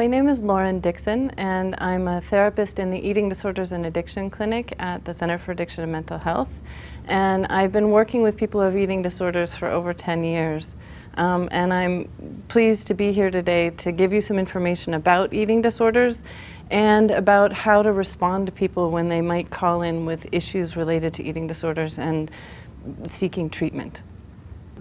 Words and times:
My 0.00 0.06
name 0.06 0.30
is 0.30 0.40
Lauren 0.40 0.80
Dixon, 0.80 1.28
and 1.36 1.74
I'm 1.76 2.08
a 2.08 2.22
therapist 2.22 2.78
in 2.78 2.90
the 2.90 2.98
Eating 2.98 3.28
Disorders 3.28 3.70
and 3.70 3.84
Addiction 3.84 4.30
Clinic 4.30 4.72
at 4.78 5.04
the 5.04 5.12
Center 5.12 5.36
for 5.36 5.52
Addiction 5.52 5.82
and 5.82 5.92
Mental 5.92 6.16
Health. 6.16 6.62
And 7.04 7.44
I've 7.48 7.70
been 7.70 7.90
working 7.90 8.22
with 8.22 8.34
people 8.38 8.62
have 8.62 8.78
eating 8.78 9.02
disorders 9.02 9.54
for 9.54 9.68
over 9.68 9.92
10 9.92 10.24
years. 10.24 10.74
Um, 11.18 11.50
and 11.52 11.70
I'm 11.70 12.08
pleased 12.48 12.86
to 12.86 12.94
be 12.94 13.12
here 13.12 13.30
today 13.30 13.68
to 13.68 13.92
give 13.92 14.14
you 14.14 14.22
some 14.22 14.38
information 14.38 14.94
about 14.94 15.34
eating 15.34 15.60
disorders 15.60 16.24
and 16.70 17.10
about 17.10 17.52
how 17.52 17.82
to 17.82 17.92
respond 17.92 18.46
to 18.46 18.52
people 18.52 18.90
when 18.90 19.10
they 19.10 19.20
might 19.20 19.50
call 19.50 19.82
in 19.82 20.06
with 20.06 20.26
issues 20.32 20.78
related 20.78 21.12
to 21.12 21.22
eating 21.22 21.46
disorders 21.46 21.98
and 21.98 22.30
seeking 23.06 23.50
treatment. 23.50 24.00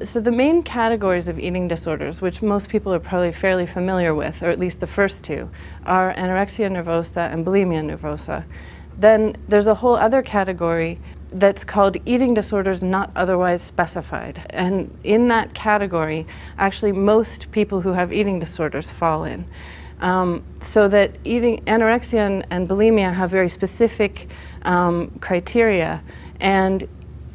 So, 0.02 0.22
the 0.22 0.32
main 0.32 0.64
categories 0.64 1.28
of 1.28 1.38
eating 1.38 1.68
disorders, 1.68 2.22
which 2.22 2.42
most 2.42 2.70
people 2.70 2.94
are 2.94 3.02
probably 3.02 3.34
fairly 3.34 3.66
familiar 3.66 4.16
with, 4.16 4.42
or 4.42 4.50
at 4.50 4.58
least 4.58 4.80
the 4.80 4.88
first 4.88 5.26
two, 5.26 5.50
are 5.86 6.14
anorexia 6.14 6.72
nervosa 6.72 7.30
and 7.34 7.46
bulimia 7.46 7.84
nervosa. 7.84 8.46
Then 8.98 9.36
there's 9.50 9.68
a 9.68 9.76
whole 9.76 9.96
other 9.96 10.22
category 10.22 11.00
that's 11.30 11.66
called 11.66 11.98
eating 12.06 12.34
disorders 12.34 12.82
not 12.82 13.12
otherwise 13.14 13.62
specified. 13.62 14.46
And 14.52 14.98
in 15.04 15.28
that 15.28 15.54
category, 15.54 16.26
actually, 16.58 16.94
most 16.94 17.52
people 17.52 17.82
who 17.82 17.92
have 17.92 18.14
eating 18.14 18.40
disorders 18.40 18.90
fall 18.90 19.26
in. 19.26 19.46
Um, 20.00 20.44
so 20.62 20.88
that 20.88 21.18
eating 21.26 21.58
anorexia 21.66 22.26
and, 22.26 22.48
and, 22.50 22.70
bulimia 22.70 23.14
have 23.14 23.32
very 23.32 23.50
specific 23.50 24.30
um, 24.62 25.12
criteria, 25.20 26.02
and 26.40 26.88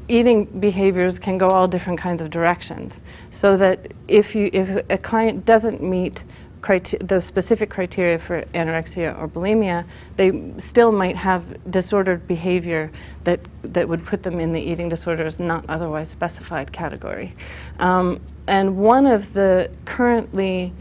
eating 0.08 0.44
behaviors 0.44 1.18
can 1.18 1.38
go 1.38 1.48
all 1.48 1.68
different 1.68 1.98
kinds 1.98 2.20
of 2.20 2.30
directions. 2.30 3.02
So 3.30 3.56
that 3.56 3.92
if 4.08 4.34
you 4.34 4.50
if 4.52 4.84
a 4.90 4.98
client 4.98 5.44
doesn't 5.44 5.82
meet 5.82 6.24
criteria, 6.60 7.06
the 7.06 7.20
specific 7.20 7.68
criteria 7.68 8.18
for 8.18 8.42
anorexia 8.54 9.18
or 9.18 9.28
bulimia, 9.28 9.84
they 10.16 10.52
still 10.58 10.92
might 10.92 11.16
have 11.16 11.70
disordered 11.70 12.26
behavior 12.26 12.90
that 13.24 13.40
that 13.62 13.88
would 13.88 14.04
put 14.04 14.22
them 14.22 14.40
in 14.40 14.52
the 14.52 14.60
eating 14.60 14.88
disorders 14.88 15.38
not 15.38 15.64
otherwise 15.68 16.08
specified 16.08 16.72
category. 16.72 17.34
Um, 17.78 18.20
and 18.46 18.76
one 18.76 19.06
of 19.06 19.34
the 19.34 19.70
currently 19.84 20.72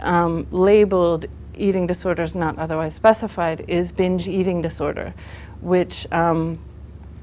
um, 0.00 0.46
labeled 0.50 1.26
eating 1.56 1.86
disorders 1.86 2.34
not 2.34 2.58
otherwise 2.58 2.94
specified 2.94 3.64
is 3.68 3.90
binge 3.92 4.28
eating 4.28 4.62
disorder, 4.62 5.14
which 5.60 6.06
um, 6.12 6.58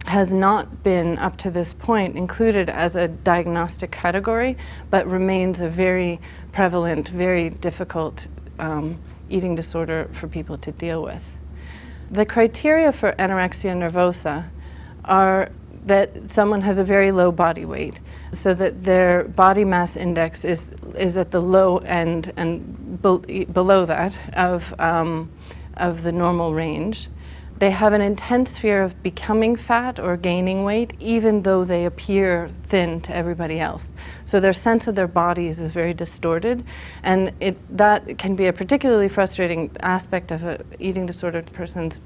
has 0.05 0.31
not 0.31 0.83
been 0.83 1.17
up 1.17 1.35
to 1.37 1.49
this 1.49 1.73
point 1.73 2.15
included 2.15 2.69
as 2.69 2.95
a 2.95 3.07
diagnostic 3.07 3.91
category, 3.91 4.55
but 4.89 5.07
remains 5.07 5.59
a 5.61 5.69
very 5.69 6.19
prevalent, 6.51 7.09
very 7.09 7.49
difficult 7.49 8.27
um, 8.59 8.99
eating 9.29 9.55
disorder 9.55 10.07
for 10.13 10.27
people 10.27 10.57
to 10.57 10.71
deal 10.71 11.01
with. 11.01 11.35
The 12.11 12.25
criteria 12.25 12.91
for 12.91 13.13
anorexia 13.13 13.75
nervosa 13.75 14.45
are 15.03 15.49
that 15.85 16.29
someone 16.29 16.61
has 16.61 16.77
a 16.79 16.83
very 16.83 17.11
low 17.11 17.31
body 17.31 17.65
weight, 17.65 17.99
so 18.31 18.53
that 18.55 18.83
their 18.83 19.23
body 19.23 19.63
mass 19.63 19.95
index 19.95 20.43
is, 20.43 20.71
is 20.97 21.15
at 21.17 21.31
the 21.31 21.41
low 21.41 21.77
end 21.79 22.31
and 22.37 23.01
be- 23.01 23.45
below 23.45 23.85
that 23.85 24.17
of, 24.33 24.73
um, 24.79 25.31
of 25.77 26.03
the 26.03 26.11
normal 26.11 26.53
range 26.53 27.09
they 27.57 27.71
have 27.71 27.93
an 27.93 28.01
intense 28.01 28.57
fear 28.57 28.81
of 28.81 29.01
becoming 29.01 29.55
fat 29.55 29.99
or 29.99 30.17
gaining 30.17 30.63
weight, 30.63 30.93
even 30.99 31.43
though 31.43 31.63
they 31.63 31.85
appear 31.85 32.49
thin 32.49 32.99
to 33.01 33.15
everybody 33.15 33.59
else. 33.59 33.93
So 34.25 34.39
their 34.39 34.53
sense 34.53 34.87
of 34.87 34.95
their 34.95 35.07
bodies 35.07 35.59
is 35.59 35.71
very 35.71 35.93
distorted, 35.93 36.65
and 37.01 37.31
it, 37.39 37.57
that 37.77 38.17
can 38.17 38.35
be 38.35 38.47
a 38.47 38.53
particularly 38.53 39.07
frustrating 39.07 39.71
aspect 39.79 40.31
of 40.31 40.43
an 40.43 40.63
eating 40.79 41.05
disordered 41.05 41.51
person's 41.53 42.01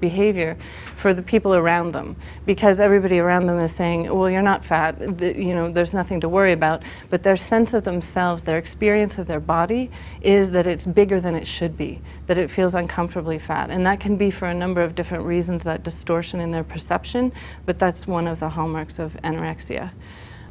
behavior 0.00 0.56
for 0.94 1.14
the 1.14 1.22
people 1.22 1.54
around 1.54 1.92
them 1.92 2.16
because 2.46 2.80
everybody 2.80 3.18
around 3.18 3.46
them 3.46 3.58
is 3.58 3.72
saying, 3.74 4.12
well, 4.12 4.28
you're 4.28 4.42
not 4.42 4.64
fat, 4.64 5.00
you 5.00 5.54
know, 5.54 5.70
there's 5.70 5.94
nothing 5.94 6.20
to 6.20 6.28
worry 6.28 6.52
about. 6.52 6.82
But 7.08 7.22
their 7.22 7.36
sense 7.36 7.74
of 7.74 7.84
themselves, 7.84 8.42
their 8.42 8.58
experience 8.58 9.18
of 9.18 9.26
their 9.26 9.40
body 9.40 9.90
is 10.20 10.50
that 10.50 10.66
it's 10.66 10.84
bigger 10.84 11.20
than 11.20 11.34
it 11.34 11.46
should 11.46 11.76
be, 11.76 12.00
that 12.26 12.38
it 12.38 12.50
feels 12.50 12.74
uncomfortably 12.74 13.38
fat. 13.38 13.70
And 13.70 13.86
that 13.86 14.00
can 14.00 14.16
be 14.16 14.30
for 14.30 14.48
a 14.48 14.54
number 14.54 14.82
of 14.82 14.94
different 14.94 15.24
reasons, 15.24 15.64
that 15.64 15.82
distortion 15.82 16.40
in 16.40 16.50
their 16.50 16.64
perception, 16.64 17.32
but 17.66 17.78
that's 17.78 18.06
one 18.06 18.26
of 18.26 18.40
the 18.40 18.48
hallmarks 18.48 18.98
of 18.98 19.14
anorexia. 19.22 19.90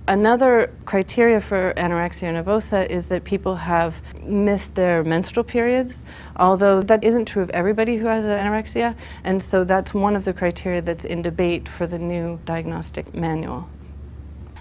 Another 0.09 0.73
criteria 0.85 1.39
for 1.39 1.71
anorexia 1.77 2.33
nervosa 2.33 2.89
is 2.89 3.05
that 3.09 3.23
people 3.23 3.57
have 3.57 4.01
missed 4.23 4.73
their 4.73 5.03
menstrual 5.03 5.43
periods, 5.43 6.01
although 6.35 6.81
that 6.81 7.03
isn't 7.03 7.25
true 7.25 7.43
of 7.43 7.51
everybody 7.51 7.97
who 7.97 8.07
has 8.07 8.25
anorexia, 8.25 8.95
and 9.23 9.43
so 9.43 9.63
that's 9.63 9.93
one 9.93 10.15
of 10.15 10.25
the 10.25 10.33
criteria 10.33 10.81
that's 10.81 11.05
in 11.05 11.21
debate 11.21 11.69
for 11.69 11.85
the 11.85 11.99
new 11.99 12.39
diagnostic 12.43 13.13
manual. 13.13 13.69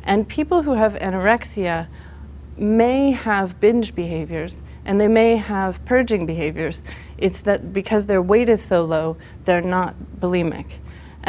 And 0.05 0.29
people 0.29 0.65
who 0.65 0.75
have 0.75 0.93
anorexia 0.97 1.89
may 2.59 3.13
have 3.13 3.59
binge 3.59 3.95
behaviors 3.95 4.61
and 4.85 5.01
they 5.01 5.09
may 5.09 5.37
have 5.37 5.83
purging 5.87 6.27
behaviors. 6.27 6.85
It's 7.17 7.41
that 7.43 7.73
because 7.73 8.05
their 8.05 8.21
weight 8.21 8.51
is 8.51 8.63
so 8.63 8.85
low, 8.85 9.17
they're 9.47 9.63
not 9.63 9.95
bulimic. 10.21 10.67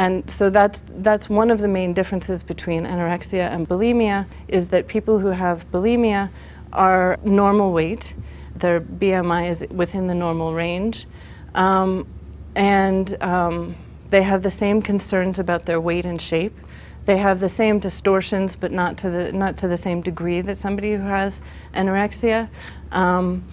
And 0.00 0.30
so 0.30 0.48
that's, 0.48 0.82
that's 0.88 1.28
one 1.28 1.50
of 1.50 1.58
the 1.58 1.68
main 1.68 1.92
differences 1.92 2.42
between 2.42 2.84
anorexia 2.84 3.50
and 3.50 3.68
bulimia 3.68 4.24
is 4.48 4.68
that 4.68 4.88
people 4.88 5.18
who 5.18 5.28
have 5.28 5.70
bulimia 5.70 6.30
are 6.72 7.18
normal 7.22 7.74
weight, 7.74 8.14
their 8.56 8.80
BMI 8.80 9.50
is 9.50 9.62
within 9.70 10.06
the 10.06 10.14
normal 10.14 10.54
range, 10.54 11.06
um, 11.54 12.06
and 12.54 13.22
um, 13.22 13.76
they 14.08 14.22
have 14.22 14.42
the 14.42 14.50
same 14.50 14.80
concerns 14.80 15.38
about 15.38 15.66
their 15.66 15.82
weight 15.82 16.06
and 16.06 16.18
shape. 16.18 16.56
They 17.04 17.18
have 17.18 17.40
the 17.40 17.50
same 17.50 17.78
distortions, 17.78 18.56
but 18.56 18.72
not 18.72 18.96
to 18.98 19.10
the, 19.10 19.32
not 19.32 19.56
to 19.56 19.68
the 19.68 19.76
same 19.76 20.00
degree 20.00 20.40
that 20.40 20.56
somebody 20.56 20.94
who 20.94 21.02
has 21.02 21.42
anorexia. 21.74 22.48
Um, 22.90 23.44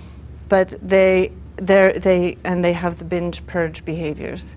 but 0.47 0.69
they, 0.81 1.34
they, 1.58 2.38
and 2.46 2.64
they 2.64 2.72
have 2.72 3.00
the 3.00 3.06
binge 3.06 3.46
purge 3.47 3.84
behaviors. 3.84 4.56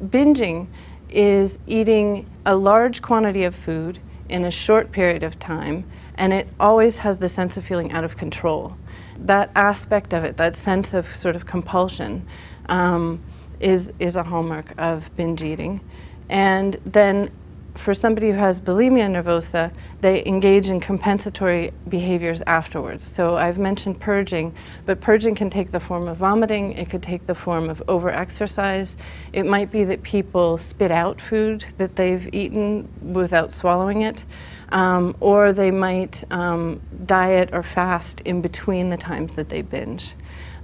Binging 0.00 0.68
is 1.14 1.58
eating 1.66 2.26
a 2.44 2.56
large 2.56 3.00
quantity 3.00 3.44
of 3.44 3.54
food 3.54 3.98
in 4.28 4.44
a 4.44 4.50
short 4.50 4.90
period 4.90 5.22
of 5.22 5.38
time, 5.38 5.84
and 6.16 6.32
it 6.32 6.48
always 6.58 6.98
has 6.98 7.18
the 7.18 7.28
sense 7.28 7.56
of 7.56 7.64
feeling 7.64 7.92
out 7.92 8.04
of 8.04 8.16
control. 8.16 8.76
That 9.18 9.50
aspect 9.54 10.12
of 10.12 10.24
it, 10.24 10.36
that 10.38 10.56
sense 10.56 10.92
of 10.94 11.06
sort 11.06 11.36
of 11.36 11.46
compulsion, 11.46 12.26
um, 12.68 13.22
is, 13.60 13.92
is 13.98 14.16
a 14.16 14.22
hallmark 14.22 14.74
of 14.76 15.14
binge 15.16 15.42
eating. 15.42 15.80
And 16.28 16.76
then 16.84 17.30
for 17.74 17.92
somebody 17.92 18.30
who 18.30 18.36
has 18.36 18.60
bulimia 18.60 19.08
nervosa, 19.10 19.72
they 20.00 20.24
engage 20.26 20.70
in 20.70 20.80
compensatory 20.80 21.72
behaviors 21.88 22.40
afterwards. 22.42 23.04
So 23.04 23.36
I've 23.36 23.58
mentioned 23.58 24.00
purging, 24.00 24.54
but 24.86 25.00
purging 25.00 25.34
can 25.34 25.50
take 25.50 25.72
the 25.72 25.80
form 25.80 26.06
of 26.06 26.18
vomiting, 26.18 26.72
it 26.72 26.88
could 26.88 27.02
take 27.02 27.26
the 27.26 27.34
form 27.34 27.68
of 27.68 27.82
overexercise. 27.86 28.96
It 29.32 29.44
might 29.44 29.70
be 29.70 29.84
that 29.84 30.02
people 30.02 30.56
spit 30.58 30.92
out 30.92 31.20
food 31.20 31.64
that 31.76 31.96
they've 31.96 32.32
eaten 32.32 32.88
without 33.12 33.52
swallowing 33.52 34.02
it, 34.02 34.24
um, 34.70 35.16
or 35.20 35.52
they 35.52 35.70
might 35.70 36.22
um, 36.30 36.80
diet 37.06 37.50
or 37.52 37.62
fast 37.62 38.20
in 38.20 38.40
between 38.40 38.88
the 38.90 38.96
times 38.96 39.34
that 39.34 39.48
they 39.48 39.62
binge. 39.62 40.14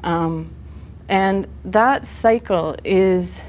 Um, 0.05 0.55
and 1.08 1.49
that 1.64 2.06
cycle 2.06 2.76
is 2.84 3.43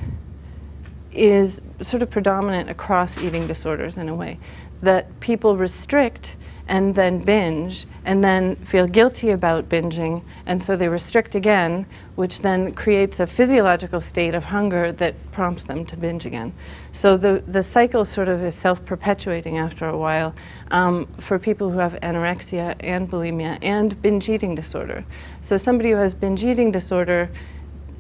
is 1.13 1.61
sort 1.81 2.01
of 2.01 2.09
predominant 2.09 2.69
across 2.69 3.21
eating 3.21 3.47
disorders 3.47 3.97
in 3.97 4.09
a 4.09 4.15
way 4.15 4.39
that 4.81 5.19
people 5.19 5.57
restrict 5.57 6.37
and 6.67 6.95
then 6.95 7.19
binge 7.19 7.85
and 8.05 8.23
then 8.23 8.55
feel 8.55 8.87
guilty 8.87 9.29
about 9.31 9.67
binging 9.67 10.23
and 10.45 10.63
so 10.63 10.75
they 10.75 10.87
restrict 10.87 11.35
again 11.35 11.85
which 12.15 12.41
then 12.41 12.71
creates 12.73 13.19
a 13.19 13.27
physiological 13.27 13.99
state 13.99 14.33
of 14.33 14.45
hunger 14.45 14.91
that 14.91 15.15
prompts 15.31 15.63
them 15.65 15.85
to 15.85 15.97
binge 15.97 16.25
again. 16.25 16.53
So 16.91 17.17
the, 17.17 17.43
the 17.47 17.63
cycle 17.63 18.05
sort 18.05 18.27
of 18.27 18.41
is 18.43 18.55
self-perpetuating 18.55 19.57
after 19.57 19.87
a 19.87 19.97
while 19.97 20.33
um, 20.69 21.07
for 21.17 21.39
people 21.39 21.71
who 21.71 21.79
have 21.79 21.93
anorexia 22.01 22.75
and 22.79 23.09
bulimia 23.09 23.57
and 23.61 23.99
binge 24.01 24.29
eating 24.29 24.55
disorder. 24.55 25.03
So 25.41 25.57
somebody 25.57 25.91
who 25.91 25.97
has 25.97 26.13
binge 26.13 26.43
eating 26.43 26.71
disorder 26.71 27.29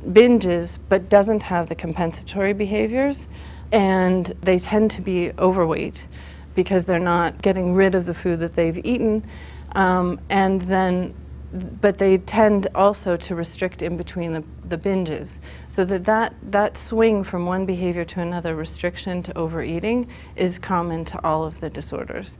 binges 0.05 0.77
but 0.89 1.09
doesn't 1.09 1.43
have 1.43 1.69
the 1.69 1.75
compensatory 1.75 2.53
behaviors 2.53 3.27
and 3.71 4.27
they 4.41 4.59
tend 4.59 4.91
to 4.91 5.01
be 5.01 5.31
overweight 5.39 6.07
because 6.55 6.85
they're 6.85 6.99
not 6.99 7.41
getting 7.41 7.73
rid 7.73 7.95
of 7.95 8.05
the 8.05 8.13
food 8.13 8.39
that 8.39 8.55
they've 8.55 8.83
eaten. 8.85 9.25
Um, 9.73 10.19
and 10.29 10.61
then, 10.63 11.13
but 11.53 11.97
they 11.97 12.17
tend 12.17 12.67
also 12.75 13.15
to 13.17 13.35
restrict 13.35 13.81
in 13.81 13.97
between 13.97 14.33
the, 14.33 14.43
the 14.67 14.77
binges. 14.77 15.39
So 15.67 15.85
that, 15.85 16.03
that 16.05 16.33
that 16.43 16.77
swing 16.77 17.23
from 17.23 17.45
one 17.45 17.65
behavior 17.65 18.05
to 18.05 18.21
another, 18.21 18.55
restriction 18.55 19.23
to 19.23 19.37
overeating, 19.37 20.07
is 20.35 20.59
common 20.59 21.05
to 21.05 21.25
all 21.25 21.45
of 21.45 21.61
the 21.61 21.69
disorders. 21.69 22.37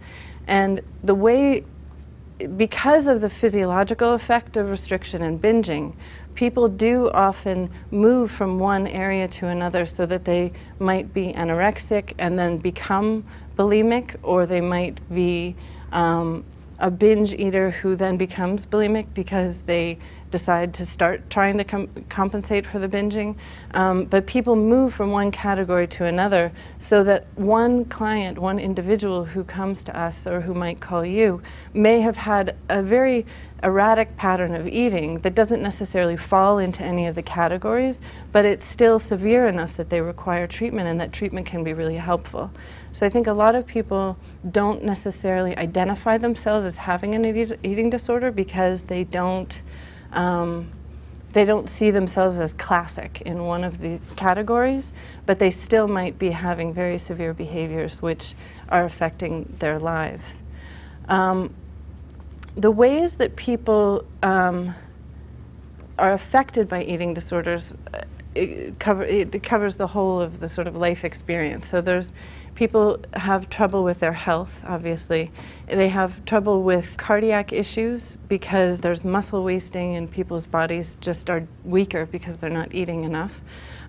And 0.48 0.82
the 1.04 1.16
way, 1.16 1.64
because 2.58 3.08
of 3.08 3.22
the 3.22 3.30
physiological 3.30 4.14
effect 4.14 4.58
of 4.58 4.70
restriction 4.70 5.22
and 5.22 5.42
binging, 5.42 5.94
people 6.36 6.68
do 6.68 7.10
often 7.12 7.70
move 7.92 8.32
from 8.32 8.60
one 8.60 8.88
area 8.88 9.28
to 9.28 9.48
another 9.48 9.86
so 9.86 10.06
that 10.06 10.26
they 10.26 10.52
might 10.80 11.14
be 11.14 11.34
anorexic 11.34 12.14
and 12.18 12.38
then 12.38 12.58
become 12.58 13.24
bulimic, 13.58 14.16
or 14.24 14.46
they 14.46 14.62
might 14.62 14.98
be 15.14 15.56
um, 15.92 16.44
a 16.82 16.90
binge 16.90 17.34
eater 17.34 17.70
who 17.70 17.96
then 17.96 18.18
becomes 18.18 18.66
bulimic 18.66 19.06
because 19.14 19.62
they 19.62 19.98
decide 20.32 20.74
to 20.74 20.86
start 20.86 21.30
trying 21.30 21.58
to 21.58 21.64
com- 21.64 21.90
compensate 22.10 22.66
for 22.66 22.80
the 22.80 22.88
binging. 22.88 23.36
Um, 23.74 24.06
but 24.06 24.26
people 24.26 24.56
move 24.56 24.94
from 24.94 25.12
one 25.12 25.30
category 25.30 25.88
to 25.90 26.06
another 26.06 26.52
so 26.80 27.04
that 27.04 27.28
one 27.36 27.86
client, 27.86 28.40
one 28.40 28.58
individual 28.58 29.26
who 29.26 29.44
comes 29.44 29.84
to 29.84 29.98
us 29.98 30.26
or 30.26 30.42
who 30.42 30.54
might 30.54 30.80
call 30.80 31.06
you 31.06 31.42
may 31.74 32.00
have 32.00 32.16
had 32.16 32.56
a 32.70 32.82
very 32.82 33.26
erratic 33.64 34.18
pattern 34.18 34.56
of 34.56 34.68
eating 34.68 35.20
that 35.20 35.36
doesn't 35.36 35.62
necessarily 35.62 36.18
fall 36.18 36.58
into 36.58 36.84
any 36.84 37.08
of 37.08 37.16
the 37.16 37.22
categories, 37.22 38.02
but 38.32 38.46
it's 38.46 38.66
still 38.66 39.00
severe 39.00 39.48
enough 39.48 39.78
that 39.78 39.90
they 39.90 40.02
require 40.02 40.48
treatment 40.48 40.88
and 40.88 41.00
that 41.00 41.14
treatment 41.14 41.46
can 41.46 41.64
be 41.64 41.74
really 41.74 41.98
helpful. 41.98 42.52
So 42.92 43.06
I 43.06 43.10
think 43.10 43.28
a 43.28 43.34
lot 43.34 43.56
of 43.56 43.66
people 43.66 44.18
don't 44.50 44.84
necessarily 44.84 45.56
identify 45.58 46.18
themselves 46.18 46.66
as 46.66 46.78
having 46.78 47.16
an 47.16 47.26
eating 47.26 47.90
disorder 47.90 48.32
because 48.32 48.84
they 48.84 49.04
don't. 49.04 49.62
Um, 50.12 50.72
they 51.34 51.46
don't 51.46 51.70
see 51.70 51.92
themselves 51.92 52.38
as 52.40 52.54
classic 52.54 53.22
in 53.22 53.46
one 53.46 53.64
of 53.64 53.80
the 53.80 54.02
categories, 54.18 54.92
but 55.26 55.40
they 55.40 55.50
still 55.50 55.88
might 55.88 56.20
be 56.20 56.32
having 56.32 56.74
very 56.74 56.98
severe 56.98 57.34
behaviors 57.34 58.02
which 58.02 58.36
are 58.68 58.84
affecting 58.84 59.56
their 59.60 59.80
lives. 59.80 60.42
Um, 61.08 61.54
the 62.56 62.72
ways 62.72 63.16
that 63.16 63.36
people 63.36 64.06
um, 64.22 64.76
are 65.98 66.14
affected 66.14 66.68
by 66.68 66.84
eating 66.84 67.14
disorders 67.14 67.76
uh, 67.94 68.02
it, 68.34 68.80
cover, 68.80 69.04
it 69.04 69.44
covers 69.44 69.76
the 69.76 69.88
whole 69.88 70.22
of 70.22 70.40
the 70.40 70.48
sort 70.48 70.68
of 70.68 70.76
life 70.76 71.04
experience. 71.04 71.68
So 71.68 71.82
there's 71.82 72.14
people 72.56 73.00
have 73.14 73.50
trouble 73.50 73.84
with 73.84 74.00
their 74.00 74.14
health, 74.14 74.64
obviously. 74.68 75.32
They 75.68 75.90
have 75.90 76.24
trouble 76.26 76.64
with 76.64 76.98
cardiac 76.98 77.54
issues 77.54 78.18
because 78.28 78.82
there's 78.82 79.04
muscle 79.04 79.44
wasting 79.44 79.96
and 79.96 80.10
people's 80.10 80.46
bodies 80.46 80.96
just 81.02 81.30
are 81.30 81.48
weaker 81.64 82.06
because 82.06 82.38
they're 82.38 82.50
not 82.50 82.74
eating 82.74 83.04
enough. 83.04 83.42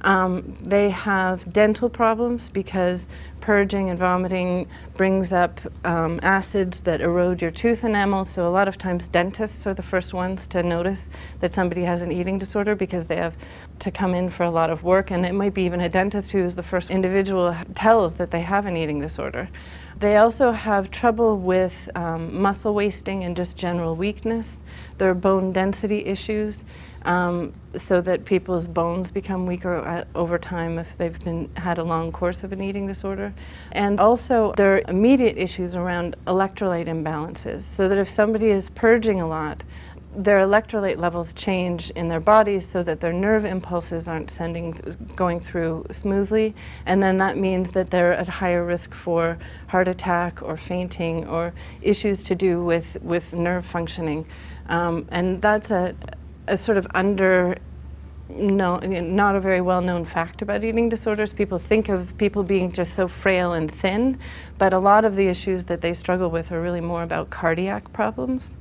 Um, 0.03 0.55
they 0.61 0.91
have 0.91 1.53
dental 1.53 1.89
problems 1.89 2.49
because 2.49 3.09
purging 3.41 3.91
and 3.91 3.99
vomiting 3.99 4.69
brings 4.95 5.33
up 5.33 5.61
um, 5.85 6.19
acids 6.23 6.81
that 6.81 7.01
erode 7.01 7.43
your 7.43 7.51
tooth 7.51 7.85
enamel. 7.85 8.25
So, 8.25 8.49
a 8.49 8.51
lot 8.51 8.69
of 8.69 8.79
times, 8.79 9.09
dentists 9.09 9.67
are 9.67 9.75
the 9.75 9.83
first 9.83 10.15
ones 10.15 10.47
to 10.49 10.63
notice 10.63 11.11
that 11.41 11.55
somebody 11.55 11.83
has 11.85 12.03
an 12.03 12.11
eating 12.11 12.39
disorder 12.39 12.75
because 12.75 13.07
they 13.07 13.17
have 13.17 13.37
to 13.81 13.91
come 13.91 14.15
in 14.15 14.29
for 14.29 14.45
a 14.45 14.51
lot 14.51 14.71
of 14.71 14.83
work. 14.83 15.11
And 15.11 15.25
it 15.25 15.35
might 15.35 15.55
be 15.55 15.65
even 15.65 15.81
a 15.81 15.89
dentist 15.89 16.33
who's 16.33 16.57
the 16.57 16.63
first 16.63 16.91
individual 16.91 17.57
tells 17.75 18.15
that 18.15 18.31
they 18.31 18.41
have 18.41 18.52
an 18.67 18.77
eating 18.77 19.01
disorder. 19.01 19.49
They 19.99 20.17
also 20.17 20.53
have 20.53 20.91
trouble 20.91 21.39
with 21.39 21.89
um, 21.95 22.41
muscle 22.41 22.75
wasting 22.75 23.25
and 23.25 23.37
just 23.37 23.57
general 23.57 23.95
weakness. 23.95 24.61
There 24.99 25.09
are 25.09 25.15
bone 25.15 25.53
density 25.53 26.05
issues 26.05 26.65
um, 27.05 27.53
so 27.77 28.01
that 28.01 28.25
people's 28.25 28.67
bones 28.67 29.11
become 29.11 29.47
weaker 29.47 29.77
uh, 29.77 30.05
over 30.15 30.39
time 30.39 30.79
if 30.79 30.97
they've 30.99 31.25
been 31.25 31.51
had 31.57 31.79
a 31.79 31.85
long 31.85 32.13
course 32.13 32.43
of 32.43 32.53
an 32.53 32.61
eating 32.61 32.87
disorder. 32.87 33.33
And 33.73 34.01
also 34.01 34.53
there 34.57 34.75
are 34.75 34.83
immediate 34.89 35.39
issues 35.39 35.77
around 35.77 36.17
electrolyte 36.27 36.87
imbalances, 36.87 37.63
so 37.63 37.89
that 37.89 37.99
if 37.99 38.09
somebody 38.09 38.51
is 38.51 38.71
purging 38.71 39.21
a 39.21 39.29
lot, 39.29 39.63
their 40.15 40.41
electrolyte 40.41 40.99
levels 40.99 41.33
change 41.33 41.91
in 41.91 42.09
their 42.09 42.21
bodies 42.21 42.67
so 42.67 42.83
that 42.83 43.01
their 43.01 43.13
nerve 43.13 43.45
impulses 43.45 44.07
aren't 44.07 44.31
sending 44.31 44.73
going 45.17 45.41
through 45.41 45.87
smoothly 45.91 46.55
and 46.85 47.03
then 47.03 47.17
that 47.17 47.37
means 47.37 47.71
that 47.73 47.91
they're 47.91 48.13
at 48.13 48.29
higher 48.29 48.65
risk 48.65 48.93
for 48.95 49.39
heart 49.69 49.89
attack 49.89 50.43
or 50.43 50.57
fainting 50.57 51.27
or 51.27 51.53
issues 51.81 52.23
to 52.23 52.35
do 52.35 52.63
with 52.63 53.01
with 53.03 53.33
nerve 53.33 53.65
functioning 53.65 54.27
um, 54.69 55.07
and 55.11 55.41
that's 55.41 55.71
a 55.71 55.95
a 56.47 56.57
sort 56.57 56.77
of 56.77 56.87
under 56.95 57.57
no, 58.29 58.79
not 58.79 59.37
a 59.37 59.41
very 59.41 59.61
well 59.61 59.83
known 59.83 60.05
fact 60.05 60.41
about 60.41 60.65
eating 60.65 60.89
disorders. 60.89 61.33
People 61.33 61.59
think 61.59 61.89
of 61.89 62.17
people 62.17 62.43
being 62.43 62.73
just 62.73 62.95
so 62.95 63.07
frail 63.07 63.53
and 63.53 63.71
thin, 63.71 64.19
but 64.57 64.73
a 64.73 64.79
lot 64.79 65.05
of 65.05 65.17
the 65.17 65.29
issues 65.29 65.67
that 65.67 65.83
they 65.83 65.93
struggle 65.93 66.31
with 66.31 66.51
are 66.51 66.61
really 66.61 66.81
more 66.81 67.03
about 67.03 67.29
cardiac 67.31 67.93
problems. 67.93 68.55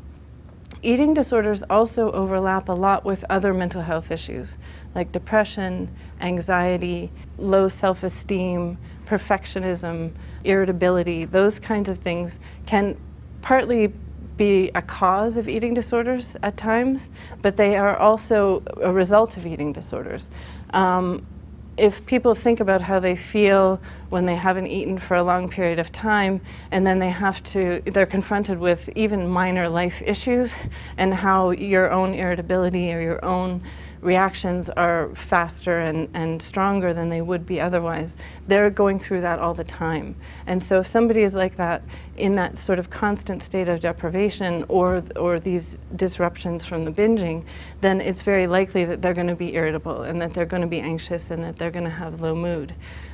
Eating 0.83 1.13
disorders 1.13 1.62
also 1.69 2.12
overlap 2.12 2.68
a 2.68 2.74
lot 2.74 3.06
with 3.06 3.24
other 3.30 3.54
mental 3.54 3.83
health 3.83 4.10
issues 4.10 4.57
like 4.95 5.12
depression, 5.12 5.94
anxiety, 6.19 7.12
low 7.38 7.69
self 7.69 8.04
esteem, 8.04 8.80
perfectionism, 9.06 10.12
irritability. 10.44 11.25
Those 11.25 11.60
kinds 11.60 11.88
of 11.88 12.00
things 12.00 12.39
can 12.66 12.98
partly 13.44 13.94
be 14.38 14.72
a 14.74 14.81
cause 14.81 15.38
of 15.38 15.48
eating 15.48 15.75
disorders 15.75 16.36
at 16.42 16.57
times, 16.57 17.12
but 17.44 17.57
they 17.57 17.78
are 17.78 17.95
also 17.95 18.63
a 18.81 18.92
result 18.92 19.38
of 19.38 19.45
eating 19.45 19.74
disorders. 19.74 20.31
Um, 20.72 21.28
if 21.77 22.06
people 22.06 22.35
think 22.35 22.59
about 22.59 22.81
how 22.81 23.00
they 23.00 23.15
feel 23.15 23.81
when 24.09 24.25
they 24.25 24.35
haven't 24.35 24.68
eaten 24.68 24.97
for 24.97 25.15
a 25.15 25.23
long 25.23 25.50
period 25.50 25.79
of 25.79 25.91
time 25.91 26.41
and 26.69 26.85
then 26.85 27.00
they 27.00 27.09
have 27.09 27.41
to 27.44 27.81
they're 27.85 28.06
confronted 28.06 28.59
with 28.59 28.89
even 28.95 29.27
minor 29.27 29.69
life 29.69 30.01
issues 30.06 30.54
and 30.97 31.13
how 31.13 31.51
your 31.51 31.90
own 31.92 32.13
irritability 32.13 32.94
or 32.94 32.99
your 32.99 33.23
own 33.23 33.61
reactions 34.02 34.70
are 34.72 35.14
faster 35.16 35.80
and, 35.80 36.10
and 36.14 36.42
stronger 36.42 36.94
than 36.94 37.10
they 37.10 37.22
would 37.22 37.46
be 37.46 37.62
otherwise. 37.62 38.16
They're 38.48 38.70
going 38.70 39.00
through 39.00 39.22
that 39.22 39.40
all 39.40 39.54
the 39.54 39.64
time. 39.64 40.16
And 40.48 40.62
so 40.62 40.80
if 40.80 40.88
somebody 40.88 41.22
is 41.22 41.36
like 41.36 41.56
that 41.58 41.84
in 42.18 42.36
that 42.36 42.58
sort 42.58 42.80
of 42.80 42.90
constant 42.90 43.44
state 43.44 43.68
of 43.68 43.80
deprivation 43.80 44.66
or, 44.68 45.04
or 45.16 45.40
these 45.40 45.78
disruptions 45.96 46.66
from 46.66 46.86
the 46.86 46.92
binging, 46.92 47.46
then 47.81 48.02
it's 48.02 48.24
very 48.24 48.48
likely 48.48 48.86
that 48.86 49.02
they're 49.02 49.14
going 49.14 49.28
to 49.28 49.36
be 49.36 49.54
irritable 49.54 50.02
and 50.02 50.22
that 50.22 50.34
they're 50.34 50.46
going 50.46 50.62
to 50.62 50.68
be 50.68 50.80
anxious 50.80 51.30
and 51.30 51.44
that 51.44 51.58
they're 51.58 51.72
going 51.72 51.86
to 51.86 51.90
have 51.90 52.22
low 52.22 52.36
mood. 52.36 52.74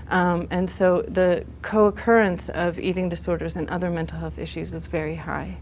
Um, 0.10 0.48
and 0.52 0.70
so 0.70 1.02
the 1.02 1.46
co 1.62 1.88
occurrence 1.88 2.48
of 2.50 2.80
eating 2.80 3.10
disorders 3.10 3.58
and 3.58 3.70
other 3.70 3.90
mental 3.90 4.20
health 4.20 4.40
issues 4.40 4.74
is 4.74 4.88
very 4.88 5.16
high. 5.16 5.58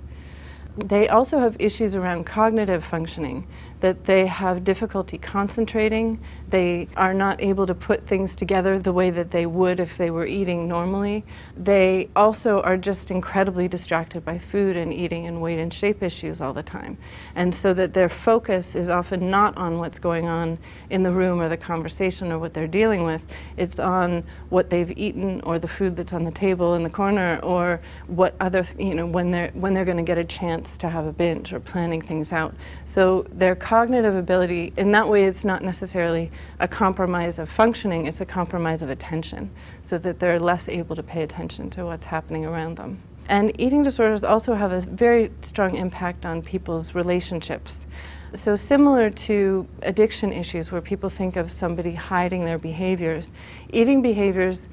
They 0.77 1.07
also 1.07 1.39
have 1.39 1.55
issues 1.57 1.95
around 1.95 2.25
cognitive 2.25 2.83
functioning, 2.83 3.47
that 3.79 4.05
they 4.05 4.25
have 4.25 4.63
difficulty 4.63 5.17
concentrating, 5.17 6.19
they 6.49 6.87
are 6.97 7.13
not 7.13 7.41
able 7.41 7.65
to 7.67 7.75
put 7.75 8.05
things 8.05 8.35
together 8.35 8.77
the 8.79 8.91
way 8.91 9.09
that 9.09 9.31
they 9.31 9.45
would 9.45 9.79
if 9.79 9.97
they 9.97 10.09
were 10.09 10.25
eating 10.25 10.67
normally. 10.67 11.23
They 11.55 12.09
also 12.15 12.61
are 12.61 12.77
just 12.77 13.11
incredibly 13.11 13.67
distracted 13.67 14.25
by 14.25 14.37
food 14.37 14.75
and 14.75 14.91
eating 14.91 15.27
and 15.27 15.41
weight 15.41 15.59
and 15.59 15.73
shape 15.73 16.03
issues 16.03 16.41
all 16.41 16.53
the 16.53 16.63
time. 16.63 16.97
And 17.35 17.53
so 17.53 17.73
that 17.73 17.93
their 17.93 18.09
focus 18.09 18.75
is 18.75 18.89
often 18.89 19.29
not 19.29 19.55
on 19.57 19.77
what's 19.77 19.99
going 19.99 20.27
on 20.27 20.57
in 20.89 21.03
the 21.03 21.11
room 21.11 21.39
or 21.39 21.47
the 21.47 21.57
conversation 21.57 22.31
or 22.31 22.39
what 22.39 22.53
they're 22.53 22.67
dealing 22.67 23.03
with, 23.03 23.25
it's 23.55 23.79
on 23.79 24.23
what 24.49 24.69
they've 24.69 24.91
eaten 24.97 25.39
or 25.41 25.59
the 25.59 25.67
food 25.67 25.95
that's 25.95 26.13
on 26.13 26.25
the 26.25 26.31
table 26.31 26.75
in 26.75 26.83
the 26.83 26.89
corner 26.89 27.39
or 27.43 27.79
what 28.07 28.35
other, 28.39 28.65
you 28.77 28.93
know, 28.93 29.05
when 29.05 29.31
they're, 29.31 29.51
when 29.53 29.73
they're 29.73 29.85
going 29.85 29.97
to 29.97 30.03
get 30.03 30.17
a 30.17 30.23
chance 30.23 30.64
to 30.77 30.89
have 30.89 31.05
a 31.05 31.13
binge 31.13 31.53
or 31.53 31.59
planning 31.59 32.01
things 32.01 32.33
out. 32.33 32.55
So 32.85 33.25
their 33.31 33.55
cognitive 33.55 34.15
ability, 34.15 34.73
in 34.77 34.91
that 34.91 35.07
way, 35.07 35.25
it's 35.25 35.45
not 35.45 35.63
necessarily 35.63 36.31
a 36.59 36.67
compromise 36.67 37.39
of 37.39 37.49
functioning, 37.49 38.07
it's 38.07 38.21
a 38.21 38.25
compromise 38.25 38.81
of 38.81 38.89
attention, 38.89 39.51
so 39.81 39.97
that 39.99 40.19
they're 40.19 40.39
less 40.39 40.67
able 40.67 40.95
to 40.95 41.03
pay 41.03 41.23
attention 41.23 41.69
to 41.71 41.85
what's 41.85 42.05
happening 42.05 42.45
around 42.45 42.77
them. 42.77 43.01
And 43.27 43.59
eating 43.59 43.83
disorders 43.83 44.23
also 44.23 44.53
have 44.53 44.71
a 44.71 44.81
very 44.81 45.31
strong 45.41 45.75
impact 45.75 46.25
on 46.25 46.41
people's 46.41 46.93
relationships. 46.93 47.87
So, 48.35 48.55
similar 48.55 49.09
to 49.09 49.67
addiction 49.81 50.33
issues 50.33 50.71
where 50.71 50.81
people 50.81 51.09
think 51.09 51.35
of 51.35 51.49
somebody 51.49 51.93
hiding 51.93 52.45
their 52.45 52.59
behaviors, 52.59 53.31
eating 53.71 54.01
behaviors, 54.01 54.67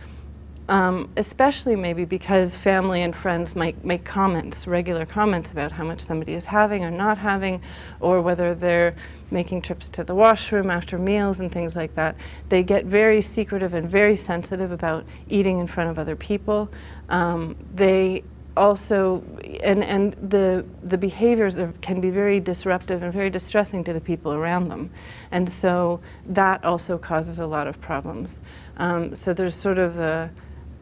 um, 0.72 1.10
especially 1.18 1.76
maybe 1.76 2.06
because 2.06 2.56
family 2.56 3.02
and 3.02 3.14
friends 3.14 3.54
might 3.54 3.84
make 3.84 4.06
comments, 4.06 4.66
regular 4.66 5.04
comments 5.04 5.52
about 5.52 5.70
how 5.70 5.84
much 5.84 6.00
somebody 6.00 6.32
is 6.32 6.46
having 6.46 6.82
or 6.82 6.90
not 6.90 7.18
having, 7.18 7.60
or 8.00 8.22
whether 8.22 8.54
they're 8.54 8.94
making 9.30 9.60
trips 9.60 9.90
to 9.90 10.02
the 10.02 10.14
washroom 10.14 10.70
after 10.70 10.96
meals 10.96 11.40
and 11.40 11.52
things 11.52 11.76
like 11.76 11.94
that. 11.94 12.16
They 12.48 12.62
get 12.62 12.86
very 12.86 13.20
secretive 13.20 13.74
and 13.74 13.86
very 13.86 14.16
sensitive 14.16 14.72
about 14.72 15.04
eating 15.28 15.58
in 15.58 15.66
front 15.66 15.90
of 15.90 15.98
other 15.98 16.16
people. 16.16 16.70
Um, 17.10 17.54
they 17.74 18.24
also 18.56 19.22
and 19.62 19.84
and 19.84 20.14
the 20.30 20.64
the 20.82 20.96
behaviors 20.96 21.54
can 21.82 22.00
be 22.00 22.08
very 22.08 22.40
disruptive 22.40 23.02
and 23.02 23.12
very 23.12 23.28
distressing 23.28 23.84
to 23.84 23.92
the 23.92 24.00
people 24.00 24.32
around 24.32 24.68
them, 24.68 24.90
and 25.32 25.50
so 25.50 26.00
that 26.26 26.64
also 26.64 26.96
causes 26.96 27.38
a 27.38 27.46
lot 27.46 27.66
of 27.66 27.78
problems. 27.82 28.40
Um, 28.78 29.14
so 29.14 29.34
there's 29.34 29.54
sort 29.54 29.76
of 29.76 29.98
a, 29.98 30.30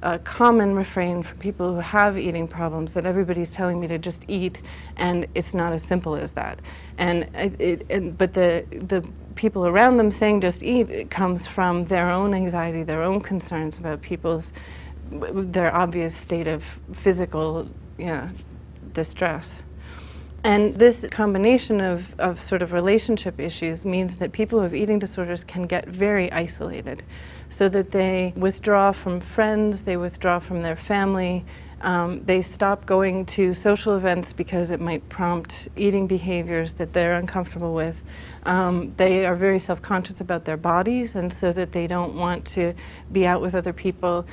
a 0.02 0.18
common 0.18 0.74
refrain 0.74 1.22
for 1.22 1.34
people 1.36 1.74
who 1.74 1.80
have 1.80 2.18
eating 2.18 2.48
problems 2.48 2.94
that 2.94 3.04
everybody's 3.06 3.50
telling 3.50 3.80
me 3.80 3.86
to 3.88 3.98
just 3.98 4.24
eat, 4.28 4.62
and 4.96 5.26
it's 5.34 5.54
not 5.54 5.72
as 5.72 5.82
simple 5.82 6.16
as 6.16 6.32
that. 6.32 6.58
And 6.98 7.28
it, 7.34 7.60
it 7.60 7.86
and, 7.90 8.16
but 8.16 8.32
the 8.32 8.64
the 8.70 9.06
people 9.34 9.66
around 9.66 9.96
them 9.96 10.10
saying 10.10 10.40
just 10.40 10.62
eat 10.62 11.10
comes 11.10 11.46
from 11.46 11.84
their 11.86 12.10
own 12.10 12.34
anxiety, 12.34 12.82
their 12.82 13.02
own 13.02 13.20
concerns 13.20 13.78
about 13.78 14.00
people's 14.02 14.52
their 15.10 15.74
obvious 15.74 16.14
state 16.14 16.46
of 16.46 16.80
physical 16.92 17.68
know, 17.98 18.28
distress. 18.92 19.62
And 20.42 20.74
this 20.76 21.04
combination 21.10 21.82
of, 21.82 22.18
of 22.18 22.40
sort 22.40 22.62
of 22.62 22.72
relationship 22.72 23.38
issues 23.38 23.84
means 23.84 24.16
that 24.16 24.32
people 24.32 24.60
with 24.60 24.74
eating 24.74 24.98
disorders 24.98 25.44
can 25.44 25.64
get 25.64 25.86
very 25.86 26.32
isolated, 26.32 27.02
so 27.50 27.68
that 27.68 27.90
they 27.90 28.32
withdraw 28.36 28.92
from 28.92 29.20
friends, 29.20 29.82
they 29.82 29.98
withdraw 29.98 30.38
from 30.38 30.62
their 30.62 30.76
family, 30.76 31.44
um, 31.82 32.22
they 32.24 32.42
stop 32.42 32.84
going 32.84 33.24
to 33.26 33.54
social 33.54 33.96
events 33.96 34.32
because 34.32 34.70
it 34.70 34.80
might 34.80 35.08
prompt 35.08 35.68
eating 35.76 36.06
behaviors 36.06 36.74
that 36.74 36.92
they're 36.92 37.14
uncomfortable 37.14 37.74
with. 37.74 38.04
Um, 38.42 38.94
they 38.96 39.26
are 39.26 39.34
very 39.34 39.58
self 39.58 39.80
conscious 39.80 40.20
about 40.20 40.44
their 40.44 40.56
bodies, 40.56 41.14
and 41.14 41.32
so 41.32 41.52
that 41.52 41.72
they 41.72 41.86
don't 41.86 42.16
want 42.16 42.44
to 42.48 42.74
be 43.12 43.26
out 43.26 43.40
with 43.40 43.54
other 43.54 43.72
people. 43.72 44.26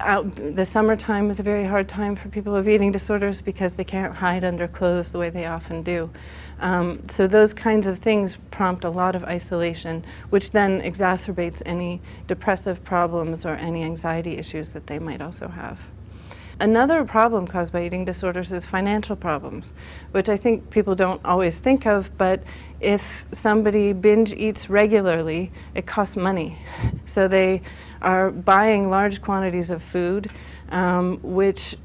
Out, 0.00 0.30
the 0.34 0.64
summertime 0.64 1.30
is 1.30 1.40
a 1.40 1.42
very 1.42 1.64
hard 1.64 1.88
time 1.88 2.14
for 2.14 2.28
people 2.28 2.52
with 2.52 2.68
eating 2.68 2.92
disorders 2.92 3.40
because 3.40 3.74
they 3.74 3.84
can't 3.84 4.14
hide 4.14 4.44
under 4.44 4.68
clothes 4.68 5.12
the 5.12 5.18
way 5.18 5.30
they 5.30 5.46
often 5.46 5.82
do. 5.82 6.10
Um, 6.60 7.08
so, 7.08 7.26
those 7.26 7.54
kinds 7.54 7.86
of 7.86 7.98
things 7.98 8.38
prompt 8.50 8.84
a 8.84 8.90
lot 8.90 9.14
of 9.14 9.24
isolation, 9.24 10.04
which 10.30 10.50
then 10.52 10.80
exacerbates 10.82 11.62
any 11.66 12.00
depressive 12.26 12.82
problems 12.84 13.44
or 13.44 13.54
any 13.54 13.82
anxiety 13.82 14.36
issues 14.36 14.72
that 14.72 14.86
they 14.86 14.98
might 14.98 15.22
also 15.22 15.48
have. 15.48 15.78
Another 16.60 17.04
problem 17.04 17.46
caused 17.46 17.72
by 17.72 17.86
eating 17.86 18.04
disorders 18.04 18.50
is 18.50 18.66
financial 18.66 19.14
problems, 19.14 19.72
which 20.10 20.28
I 20.28 20.36
think 20.36 20.70
people 20.70 20.96
don't 20.96 21.20
always 21.24 21.60
think 21.60 21.86
of, 21.86 22.10
but 22.18 22.42
if 22.80 23.24
somebody 23.30 23.92
binge 23.92 24.32
eats 24.32 24.68
regularly, 24.68 25.52
it 25.74 25.86
costs 25.86 26.16
money. 26.16 26.58
So 27.06 27.26
they 27.26 27.62
are 28.02 28.30
buying 28.30 28.90
large 28.90 29.22
quantities 29.22 29.70
of 29.70 29.82
food, 29.82 30.30
um, 30.70 31.18
which 31.22 31.76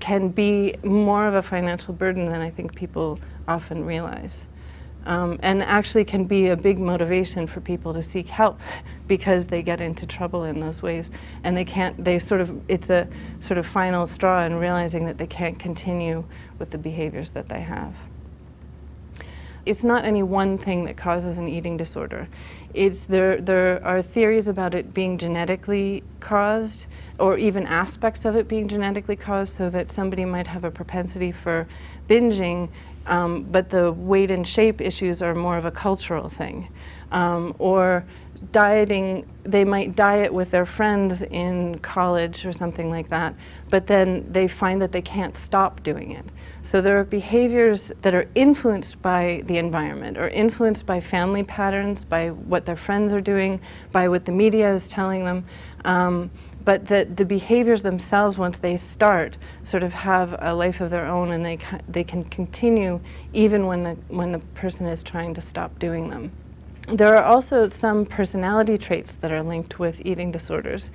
can 0.00 0.30
be 0.30 0.74
more 0.82 1.26
of 1.26 1.34
a 1.34 1.42
financial 1.42 1.92
burden 1.92 2.26
than 2.26 2.40
I 2.40 2.50
think 2.50 2.74
people 2.74 3.18
often 3.46 3.84
realize 3.84 4.42
um, 5.06 5.38
and 5.42 5.62
actually 5.62 6.04
can 6.04 6.24
be 6.24 6.48
a 6.48 6.56
big 6.56 6.78
motivation 6.78 7.46
for 7.46 7.60
people 7.60 7.94
to 7.94 8.02
seek 8.02 8.28
help 8.28 8.60
because 9.06 9.46
they 9.46 9.62
get 9.62 9.80
into 9.80 10.06
trouble 10.06 10.44
in 10.44 10.60
those 10.60 10.82
ways. 10.82 11.10
And 11.44 11.56
they 11.56 11.64
can't 11.64 12.04
they 12.04 12.18
sort 12.18 12.40
of 12.40 12.60
it's 12.68 12.90
a 12.90 13.08
sort 13.40 13.58
of 13.58 13.66
final 13.66 14.06
straw 14.06 14.44
in 14.44 14.56
realizing 14.56 15.06
that 15.06 15.18
they 15.18 15.26
can't 15.26 15.58
continue 15.58 16.24
with 16.58 16.70
the 16.70 16.78
behaviors 16.78 17.30
that 17.30 17.48
they 17.48 17.60
have. 17.60 17.94
It's 19.66 19.84
not 19.84 20.04
any 20.04 20.22
one 20.22 20.56
thing 20.56 20.84
that 20.86 20.96
causes 20.96 21.36
an 21.36 21.46
eating 21.46 21.76
disorder. 21.76 22.28
It's 22.72 23.04
there 23.04 23.40
there 23.40 23.84
are 23.84 24.00
theories 24.00 24.48
about 24.48 24.74
it 24.74 24.94
being 24.94 25.18
genetically 25.18 26.02
caused 26.20 26.86
or 27.18 27.36
even 27.36 27.66
aspects 27.66 28.24
of 28.24 28.36
it 28.36 28.48
being 28.48 28.68
genetically 28.68 29.16
caused 29.16 29.54
so 29.54 29.68
that 29.70 29.90
somebody 29.90 30.24
might 30.24 30.46
have 30.46 30.64
a 30.64 30.70
propensity 30.70 31.30
for 31.30 31.68
binging 32.08 32.70
um, 33.06 33.42
but 33.44 33.70
the 33.70 33.92
weight 33.92 34.30
and 34.30 34.46
shape 34.46 34.80
issues 34.80 35.22
are 35.22 35.34
more 35.34 35.56
of 35.56 35.64
a 35.64 35.70
cultural 35.70 36.28
thing. 36.28 36.68
Um, 37.10 37.54
or 37.58 38.04
dieting, 38.52 39.28
they 39.42 39.64
might 39.64 39.94
diet 39.94 40.32
with 40.32 40.50
their 40.50 40.64
friends 40.64 41.22
in 41.22 41.78
college 41.80 42.46
or 42.46 42.52
something 42.52 42.90
like 42.90 43.08
that, 43.08 43.34
but 43.68 43.86
then 43.86 44.26
they 44.32 44.48
find 44.48 44.80
that 44.80 44.92
they 44.92 45.02
can't 45.02 45.36
stop 45.36 45.82
doing 45.82 46.12
it. 46.12 46.24
So 46.62 46.80
there 46.80 46.98
are 46.98 47.04
behaviors 47.04 47.92
that 48.02 48.14
are 48.14 48.28
influenced 48.34 49.00
by 49.02 49.42
the 49.46 49.58
environment 49.58 50.16
or 50.18 50.28
influenced 50.28 50.86
by 50.86 51.00
family 51.00 51.42
patterns, 51.42 52.04
by 52.04 52.28
what 52.30 52.64
their 52.64 52.76
friends 52.76 53.12
are 53.12 53.20
doing, 53.20 53.60
by 53.92 54.08
what 54.08 54.24
the 54.24 54.32
media 54.32 54.72
is 54.72 54.88
telling 54.88 55.24
them. 55.24 55.44
Um, 55.84 56.30
but 56.70 56.86
that 56.86 57.16
the 57.16 57.24
behaviors 57.24 57.82
themselves, 57.82 58.38
once 58.38 58.60
they 58.60 58.76
start, 58.76 59.36
sort 59.64 59.82
of 59.82 59.92
have 59.92 60.36
a 60.38 60.54
life 60.54 60.80
of 60.80 60.88
their 60.88 61.04
own, 61.04 61.32
and 61.32 61.44
they 61.44 61.56
ca- 61.56 61.80
they 61.88 62.04
can 62.04 62.22
continue 62.22 63.00
even 63.32 63.66
when 63.66 63.82
the 63.82 63.94
when 64.06 64.30
the 64.30 64.38
person 64.54 64.86
is 64.86 65.02
trying 65.02 65.34
to 65.34 65.40
stop 65.40 65.76
doing 65.80 66.10
them. 66.10 66.30
There 66.86 67.16
are 67.16 67.24
also 67.24 67.66
some 67.66 68.06
personality 68.06 68.78
traits 68.78 69.16
that 69.16 69.32
are 69.32 69.42
linked 69.42 69.80
with 69.80 70.00
eating 70.06 70.30
disorders. 70.30 70.92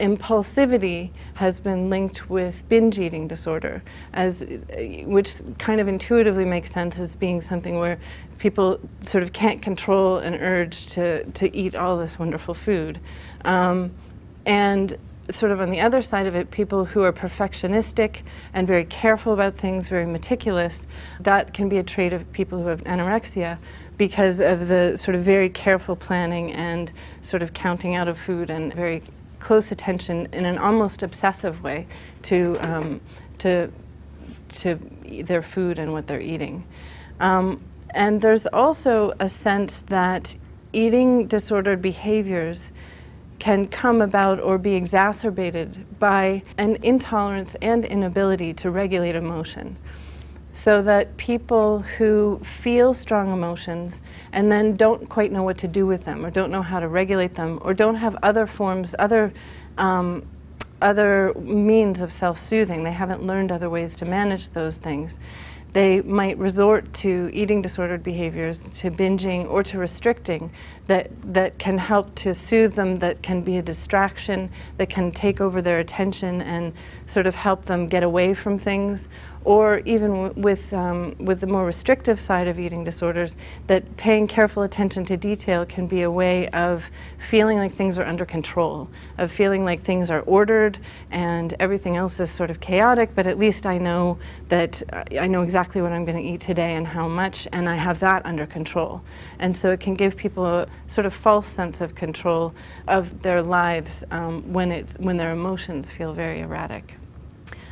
Impulsivity 0.00 1.12
has 1.32 1.58
been 1.58 1.88
linked 1.88 2.28
with 2.28 2.68
binge 2.68 2.98
eating 2.98 3.26
disorder, 3.26 3.82
as 4.12 4.44
which 5.06 5.36
kind 5.56 5.80
of 5.80 5.88
intuitively 5.88 6.44
makes 6.44 6.70
sense 6.70 6.98
as 6.98 7.16
being 7.16 7.40
something 7.40 7.78
where 7.78 7.98
people 8.36 8.78
sort 9.00 9.24
of 9.24 9.32
can't 9.32 9.62
control 9.62 10.18
an 10.18 10.34
urge 10.34 10.88
to, 10.88 11.24
to 11.24 11.56
eat 11.56 11.74
all 11.74 11.96
this 11.96 12.18
wonderful 12.18 12.52
food. 12.52 13.00
Um, 13.46 13.92
and 14.46 14.96
sort 15.28 15.50
of 15.50 15.60
on 15.60 15.70
the 15.70 15.80
other 15.80 16.00
side 16.00 16.26
of 16.26 16.36
it, 16.36 16.50
people 16.50 16.84
who 16.84 17.02
are 17.02 17.12
perfectionistic 17.12 18.22
and 18.54 18.66
very 18.66 18.84
careful 18.84 19.32
about 19.32 19.56
things, 19.56 19.88
very 19.88 20.06
meticulous, 20.06 20.86
that 21.20 21.52
can 21.52 21.68
be 21.68 21.78
a 21.78 21.82
trait 21.82 22.12
of 22.12 22.30
people 22.32 22.62
who 22.62 22.68
have 22.68 22.80
anorexia 22.82 23.58
because 23.98 24.38
of 24.38 24.68
the 24.68 24.96
sort 24.96 25.16
of 25.16 25.22
very 25.22 25.50
careful 25.50 25.96
planning 25.96 26.52
and 26.52 26.92
sort 27.20 27.42
of 27.42 27.52
counting 27.52 27.96
out 27.96 28.06
of 28.06 28.16
food 28.18 28.50
and 28.50 28.72
very 28.72 29.02
close 29.40 29.72
attention 29.72 30.28
in 30.32 30.46
an 30.46 30.58
almost 30.58 31.02
obsessive 31.02 31.62
way 31.62 31.86
to, 32.22 32.56
um, 32.60 33.00
to, 33.38 33.70
to 34.48 34.78
their 35.24 35.42
food 35.42 35.78
and 35.78 35.92
what 35.92 36.06
they're 36.06 36.20
eating. 36.20 36.64
Um, 37.18 37.60
and 37.90 38.22
there's 38.22 38.46
also 38.46 39.12
a 39.18 39.28
sense 39.28 39.80
that 39.82 40.36
eating 40.72 41.26
disordered 41.26 41.80
behaviors 41.82 42.70
can 43.38 43.66
come 43.66 44.00
about 44.00 44.40
or 44.40 44.58
be 44.58 44.74
exacerbated 44.74 45.98
by 45.98 46.42
an 46.58 46.76
intolerance 46.82 47.54
and 47.56 47.84
inability 47.84 48.54
to 48.54 48.70
regulate 48.70 49.14
emotion. 49.14 49.76
So 50.52 50.80
that 50.82 51.18
people 51.18 51.80
who 51.80 52.40
feel 52.42 52.94
strong 52.94 53.30
emotions 53.30 54.00
and 54.32 54.50
then 54.50 54.74
don't 54.74 55.08
quite 55.08 55.30
know 55.30 55.42
what 55.42 55.58
to 55.58 55.68
do 55.68 55.86
with 55.86 56.06
them, 56.06 56.24
or 56.24 56.30
don't 56.30 56.50
know 56.50 56.62
how 56.62 56.80
to 56.80 56.88
regulate 56.88 57.34
them, 57.34 57.58
or 57.62 57.74
don't 57.74 57.96
have 57.96 58.16
other 58.22 58.46
forms, 58.46 58.94
other 58.98 59.32
um, 59.76 60.24
other 60.80 61.32
means 61.34 62.02
of 62.02 62.12
self-soothing. 62.12 62.84
They 62.84 62.92
haven't 62.92 63.22
learned 63.26 63.50
other 63.50 63.68
ways 63.68 63.94
to 63.96 64.04
manage 64.04 64.50
those 64.50 64.76
things 64.76 65.18
they 65.76 66.00
might 66.00 66.38
resort 66.38 66.90
to 66.94 67.28
eating 67.34 67.60
disordered 67.60 68.02
behaviors, 68.02 68.64
to 68.64 68.90
binging, 68.90 69.46
or 69.50 69.62
to 69.62 69.76
restricting 69.76 70.50
that, 70.86 71.10
that 71.32 71.58
can 71.58 71.78
help 71.78 72.14
to 72.16 72.34
soothe 72.34 72.74
them, 72.74 72.98
that 73.00 73.22
can 73.22 73.42
be 73.42 73.58
a 73.58 73.62
distraction, 73.62 74.50
that 74.76 74.88
can 74.88 75.10
take 75.12 75.40
over 75.40 75.60
their 75.60 75.80
attention 75.80 76.40
and 76.42 76.72
sort 77.06 77.26
of 77.26 77.34
help 77.34 77.64
them 77.64 77.88
get 77.88 78.02
away 78.02 78.34
from 78.34 78.58
things 78.58 79.08
or 79.46 79.78
even 79.84 80.10
w- 80.10 80.32
with, 80.36 80.72
um, 80.72 81.14
with 81.20 81.40
the 81.40 81.46
more 81.46 81.64
restrictive 81.64 82.18
side 82.18 82.48
of 82.48 82.58
eating 82.58 82.82
disorders, 82.82 83.36
that 83.68 83.96
paying 83.96 84.26
careful 84.26 84.64
attention 84.64 85.04
to 85.04 85.16
detail 85.16 85.64
can 85.64 85.86
be 85.86 86.02
a 86.02 86.10
way 86.10 86.48
of 86.48 86.90
feeling 87.18 87.56
like 87.56 87.72
things 87.72 87.96
are 87.96 88.04
under 88.04 88.26
control, 88.26 88.88
of 89.18 89.30
feeling 89.30 89.64
like 89.64 89.82
things 89.82 90.10
are 90.10 90.22
ordered 90.22 90.78
and 91.12 91.54
everything 91.60 91.96
else 91.96 92.18
is 92.18 92.28
sort 92.28 92.50
of 92.50 92.58
chaotic, 92.58 93.14
but 93.14 93.24
at 93.28 93.38
least 93.38 93.66
I 93.66 93.78
know 93.78 94.18
that 94.48 94.82
I 95.16 95.28
know 95.28 95.42
exactly 95.42 95.80
what 95.80 95.92
I'm 95.92 96.04
going 96.04 96.20
to 96.20 96.28
eat 96.28 96.40
today 96.40 96.74
and 96.74 96.84
how 96.84 97.06
much, 97.06 97.46
and 97.52 97.68
I 97.68 97.76
have 97.76 98.00
that 98.00 98.26
under 98.26 98.46
control. 98.46 99.00
And 99.38 99.56
so 99.56 99.70
it 99.70 99.78
can 99.78 99.94
give 99.94 100.16
people 100.16 100.44
a 100.44 100.66
sort 100.86 101.06
of 101.06 101.14
false 101.14 101.46
sense 101.46 101.80
of 101.80 101.94
control 101.94 102.54
of 102.86 103.22
their 103.22 103.42
lives 103.42 104.04
um, 104.10 104.52
when, 104.52 104.70
it's, 104.70 104.94
when 104.94 105.16
their 105.16 105.32
emotions 105.32 105.90
feel 105.90 106.12
very 106.12 106.40
erratic. 106.40 106.94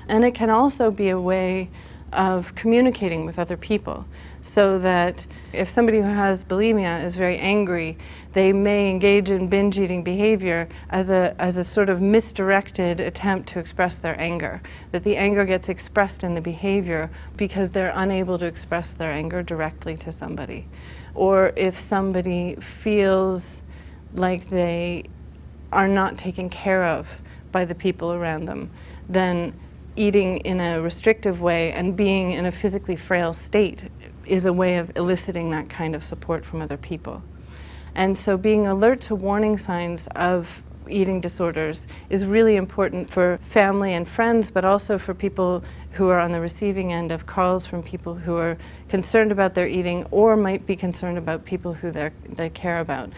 And 0.08 0.24
it 0.24 0.34
can 0.34 0.50
also 0.50 0.90
be 0.90 1.08
a 1.08 1.20
way 1.20 1.70
of 2.12 2.54
communicating 2.54 3.26
with 3.26 3.38
other 3.38 3.56
people 3.56 4.06
so 4.44 4.78
that 4.78 5.26
if 5.54 5.70
somebody 5.70 5.96
who 5.96 6.04
has 6.04 6.44
bulimia 6.44 7.02
is 7.02 7.16
very 7.16 7.38
angry, 7.38 7.96
they 8.34 8.52
may 8.52 8.90
engage 8.90 9.30
in 9.30 9.48
binge 9.48 9.78
eating 9.78 10.04
behavior 10.04 10.68
as 10.90 11.08
a, 11.08 11.34
as 11.38 11.56
a 11.56 11.64
sort 11.64 11.88
of 11.88 12.02
misdirected 12.02 13.00
attempt 13.00 13.48
to 13.48 13.58
express 13.58 13.96
their 13.96 14.20
anger. 14.20 14.60
That 14.92 15.02
the 15.02 15.16
anger 15.16 15.46
gets 15.46 15.70
expressed 15.70 16.22
in 16.22 16.34
the 16.34 16.42
behavior 16.42 17.08
because 17.38 17.70
they're 17.70 17.92
unable 17.94 18.38
to 18.38 18.44
express 18.44 18.92
their 18.92 19.10
anger 19.10 19.42
directly 19.42 19.96
to 19.96 20.12
somebody. 20.12 20.66
Or 21.14 21.54
if 21.56 21.78
somebody 21.78 22.56
feels 22.56 23.62
like 24.12 24.50
they 24.50 25.04
are 25.72 25.88
not 25.88 26.18
taken 26.18 26.50
care 26.50 26.84
of 26.84 27.22
by 27.50 27.64
the 27.64 27.74
people 27.74 28.12
around 28.12 28.44
them, 28.44 28.70
then 29.08 29.54
eating 29.96 30.38
in 30.38 30.60
a 30.60 30.82
restrictive 30.82 31.40
way 31.40 31.72
and 31.72 31.96
being 31.96 32.32
in 32.32 32.44
a 32.44 32.52
physically 32.52 32.96
frail 32.96 33.32
state 33.32 33.84
is 34.26 34.46
a 34.46 34.52
way 34.52 34.76
of 34.76 34.92
eliciting 34.96 35.50
that 35.50 35.68
kind 35.68 35.94
of 35.94 36.04
support 36.04 36.44
from 36.44 36.60
other 36.60 36.76
people. 36.76 37.22
And 37.94 38.18
so 38.18 38.36
being 38.36 38.66
alert 38.66 39.00
to 39.02 39.14
warning 39.14 39.58
signs 39.58 40.08
of 40.08 40.62
eating 40.88 41.20
disorders 41.20 41.86
is 42.10 42.26
really 42.26 42.56
important 42.56 43.08
for 43.08 43.38
family 43.38 43.94
and 43.94 44.06
friends, 44.06 44.50
but 44.50 44.64
also 44.64 44.98
for 44.98 45.14
people 45.14 45.64
who 45.92 46.08
are 46.08 46.18
on 46.18 46.32
the 46.32 46.40
receiving 46.40 46.92
end 46.92 47.10
of 47.10 47.24
calls 47.24 47.66
from 47.66 47.82
people 47.82 48.14
who 48.14 48.36
are 48.36 48.58
concerned 48.88 49.32
about 49.32 49.54
their 49.54 49.66
eating 49.66 50.04
or 50.10 50.36
might 50.36 50.66
be 50.66 50.76
concerned 50.76 51.16
about 51.16 51.44
people 51.44 51.72
who 51.72 51.90
they 51.90 52.50
care 52.50 52.80
about 52.80 53.10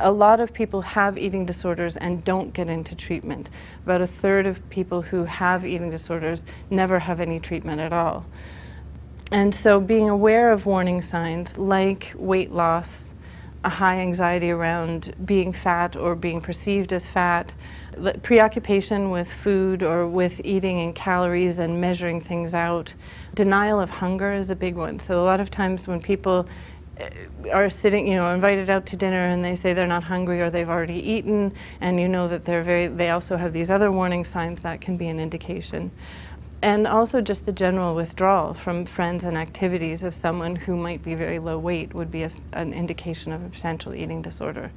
a 0.00 0.10
lot 0.10 0.40
of 0.40 0.52
people 0.52 0.80
have 0.80 1.18
eating 1.18 1.44
disorders 1.44 1.96
and 1.96 2.24
don't 2.24 2.52
get 2.52 2.68
into 2.68 2.94
treatment. 2.94 3.50
About 3.84 4.00
a 4.00 4.06
third 4.06 4.46
of 4.46 4.68
people 4.70 5.02
who 5.02 5.24
have 5.24 5.64
eating 5.64 5.90
disorders 5.90 6.42
never 6.70 6.98
have 7.00 7.20
any 7.20 7.38
treatment 7.38 7.80
at 7.80 7.92
all. 7.92 8.24
And 9.32 9.54
so 9.54 9.80
being 9.80 10.08
aware 10.08 10.50
of 10.50 10.66
warning 10.66 11.02
signs 11.02 11.56
like 11.56 12.12
weight 12.16 12.50
loss, 12.50 13.12
a 13.62 13.68
high 13.68 14.00
anxiety 14.00 14.50
around 14.50 15.14
being 15.24 15.52
fat 15.52 15.94
or 15.94 16.16
being 16.16 16.40
perceived 16.40 16.92
as 16.92 17.06
fat, 17.06 17.54
preoccupation 18.22 19.10
with 19.10 19.30
food 19.30 19.82
or 19.82 20.08
with 20.08 20.40
eating 20.44 20.80
and 20.80 20.94
calories 20.94 21.58
and 21.58 21.80
measuring 21.80 22.20
things 22.20 22.54
out. 22.54 22.94
Denial 23.34 23.78
of 23.78 23.90
hunger 23.90 24.32
is 24.32 24.50
a 24.50 24.56
big 24.56 24.74
one. 24.74 24.98
So 24.98 25.22
a 25.22 25.24
lot 25.24 25.40
of 25.40 25.50
times 25.50 25.86
when 25.86 26.00
people 26.00 26.48
eh, 26.96 27.10
are 27.52 27.70
sitting, 27.70 28.08
you 28.08 28.14
know, 28.14 28.32
invited 28.32 28.70
out 28.70 28.86
to 28.86 28.96
dinner 28.96 29.28
and 29.28 29.44
they 29.44 29.54
say 29.54 29.74
they're 29.74 29.86
not 29.86 30.04
hungry 30.04 30.40
or 30.40 30.50
they've 30.50 30.68
already 30.68 30.98
eaten, 30.98 31.52
and 31.80 32.00
you 32.00 32.08
know 32.08 32.26
that 32.28 32.46
they're 32.46 32.64
very, 32.64 32.86
they 32.88 33.10
also 33.10 33.36
have 33.36 33.52
these 33.52 33.70
other 33.70 33.92
warning 33.92 34.24
signs 34.24 34.62
that 34.62 34.80
can 34.80 34.96
be 34.96 35.06
an 35.08 35.20
indication. 35.20 35.90
And 36.62 36.86
also 36.86 37.22
just 37.22 37.46
the 37.46 37.52
general 37.52 37.94
withdrawal 37.94 38.52
from 38.52 38.84
friends 38.84 39.24
and 39.24 39.36
activities 39.36 40.02
of 40.02 40.14
someone 40.14 40.56
who 40.56 40.76
might 40.76 41.02
be 41.02 41.14
very 41.14 41.38
low 41.38 41.58
weight 41.58 41.94
would 41.94 42.10
be 42.10 42.22
a, 42.22 42.30
an 42.52 42.74
indication 42.74 43.32
of 43.32 43.42
a 43.42 43.48
potential 43.48 43.94
eating 43.94 44.20
disorder. 44.20 44.70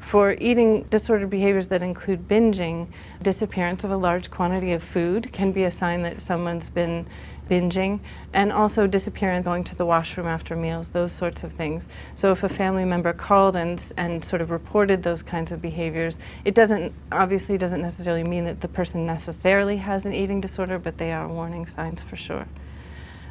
For 0.00 0.32
eating 0.40 0.82
disordered 0.90 1.30
behaviors 1.30 1.68
that 1.68 1.82
include 1.82 2.28
binging, 2.28 2.88
disappearance 3.22 3.84
of 3.84 3.92
a 3.92 3.96
large 3.96 4.30
quantity 4.30 4.72
of 4.72 4.82
food 4.82 5.32
can 5.32 5.52
be 5.52 5.62
a 5.62 5.70
sign 5.70 6.02
that 6.02 6.20
someone's 6.20 6.68
been 6.68 7.06
binging, 7.48 8.00
and 8.32 8.52
also 8.52 8.86
disappearing, 8.86 9.42
going 9.42 9.64
to 9.64 9.74
the 9.74 9.84
washroom 9.84 10.26
after 10.26 10.56
meals, 10.56 10.90
those 10.90 11.12
sorts 11.12 11.44
of 11.44 11.52
things. 11.52 11.88
So 12.14 12.32
if 12.32 12.42
a 12.42 12.48
family 12.48 12.84
member 12.84 13.12
called 13.12 13.56
and, 13.56 13.92
and 13.96 14.24
sort 14.24 14.42
of 14.42 14.50
reported 14.50 15.02
those 15.02 15.22
kinds 15.22 15.52
of 15.52 15.60
behaviors, 15.60 16.18
it 16.44 16.54
doesn't, 16.54 16.92
obviously 17.10 17.58
doesn't 17.58 17.82
necessarily 17.82 18.24
mean 18.24 18.44
that 18.44 18.60
the 18.60 18.68
person 18.68 19.06
necessarily 19.06 19.78
has 19.78 20.04
an 20.04 20.12
eating 20.12 20.40
disorder, 20.40 20.78
but 20.78 20.98
they 20.98 21.12
are 21.12 21.28
warning 21.28 21.66
signs 21.66 22.02
for 22.02 22.16
sure. 22.16 22.46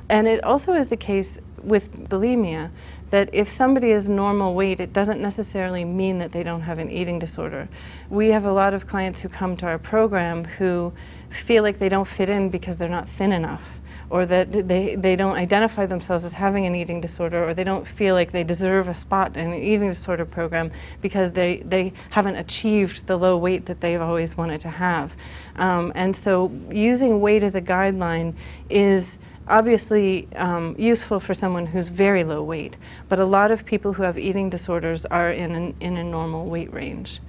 And 0.10 0.28
it 0.28 0.44
also 0.44 0.74
is 0.74 0.90
the 0.90 0.98
case 0.98 1.40
with 1.64 2.10
bulimia 2.10 2.70
that 3.12 3.30
if 3.34 3.48
somebody 3.48 3.92
is 3.92 4.10
normal 4.10 4.54
weight, 4.56 4.80
it 4.80 4.94
doesn't 4.94 5.22
necessarily 5.22 5.86
mean 5.86 6.18
that 6.20 6.32
they 6.32 6.44
don't 6.44 6.62
have 6.62 6.80
an 6.80 6.90
eating 6.90 7.20
disorder. 7.20 7.70
We 8.10 8.30
have 8.30 8.46
a 8.46 8.52
lot 8.52 8.74
of 8.74 8.88
clients 8.88 9.22
who 9.22 9.30
come 9.30 9.56
to 9.58 9.66
our 9.66 9.78
program 9.78 10.46
who 10.46 10.94
feel 11.30 11.64
like 11.64 11.80
they 11.80 11.90
don't 11.90 12.08
fit 12.08 12.30
in 12.30 12.50
because 12.50 12.78
they're 12.78 12.90
not 12.90 13.08
thin 13.08 13.32
enough 13.32 13.81
or 14.12 14.26
that 14.26 14.52
they, 14.68 14.96
they 14.96 15.16
don't 15.16 15.36
identify 15.36 15.86
themselves 15.86 16.26
as 16.26 16.34
having 16.34 16.66
an 16.66 16.76
eating 16.76 17.00
disorder, 17.00 17.48
or 17.48 17.54
they 17.54 17.64
don't 17.64 17.88
feel 17.88 18.14
like 18.14 18.34
they 18.34 18.44
deserve 18.44 18.90
a 18.90 18.94
spot 18.94 19.38
in 19.38 19.54
an 19.54 19.64
eating 19.64 19.88
disorder 19.88 20.26
program 20.26 20.70
because 21.00 21.32
they, 21.32 21.58
they 21.60 21.94
haven't 22.10 22.36
achieved 22.36 23.08
the 23.08 23.16
low 23.16 23.38
weight 23.38 23.66
that 23.68 23.80
they've 23.80 24.02
always 24.02 24.36
wanted 24.36 24.60
to 24.60 24.70
have. 24.70 25.16
Um, 25.56 25.94
and 25.96 26.14
so 26.14 26.52
using 26.70 27.22
weight 27.22 27.42
as 27.42 27.56
a 27.56 27.62
guideline 27.62 28.34
is 28.70 29.18
obviously 29.48 30.28
um, 30.36 30.76
useful 30.78 31.22
for 31.22 31.34
someone 31.34 31.66
who's 31.66 31.88
very 31.88 32.26
low 32.26 32.44
weight, 32.44 32.78
but 33.08 33.18
a 33.18 33.26
lot 33.26 33.50
of 33.50 33.66
people 33.66 33.94
who 33.94 34.04
have 34.04 34.20
eating 34.20 34.50
disorders 34.50 35.06
are 35.06 35.32
in, 35.32 35.56
an, 35.56 35.74
in 35.80 35.96
a 35.96 36.04
normal 36.04 36.48
weight 36.48 36.72
range. 36.74 37.22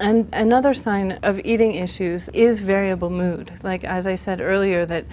And 0.00 0.28
another 0.32 0.74
sign 0.74 1.12
of 1.22 1.40
eating 1.44 1.76
issues 1.76 2.28
is 2.30 2.60
variable 2.60 3.10
mood. 3.10 3.52
Like 3.62 3.84
as 3.84 4.06
I 4.06 4.16
said 4.16 4.40
earlier, 4.40 4.84
that 4.86 5.04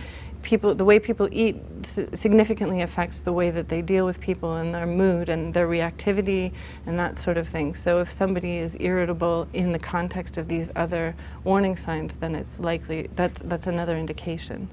people, 0.42 0.76
the 0.76 0.86
way 0.86 1.00
people 1.00 1.28
eat 1.32 1.58
significantly 1.84 2.82
affects 2.82 3.22
the 3.22 3.34
way 3.34 3.50
that 3.52 3.70
they 3.70 3.82
deal 3.82 4.06
with 4.06 4.20
people 4.20 4.56
and 4.56 4.74
their 4.74 4.86
mood 4.86 5.30
and 5.30 5.54
their 5.54 5.68
reactivity 5.68 6.52
and 6.86 6.98
that 7.00 7.18
sort 7.18 7.38
of 7.38 7.48
thing. 7.48 7.76
So 7.76 8.00
if 8.00 8.12
somebody 8.12 8.58
is 8.58 8.78
irritable 8.80 9.48
in 9.54 9.72
the 9.72 9.80
context 9.80 10.38
of 10.38 10.48
these 10.48 10.70
other 10.76 11.16
warning 11.44 11.78
signs, 11.78 12.16
then 12.18 12.36
it's 12.36 12.60
likely 12.60 13.10
that's 13.16 13.42
that's 13.42 13.68
another 13.68 13.98
indication 13.98 14.70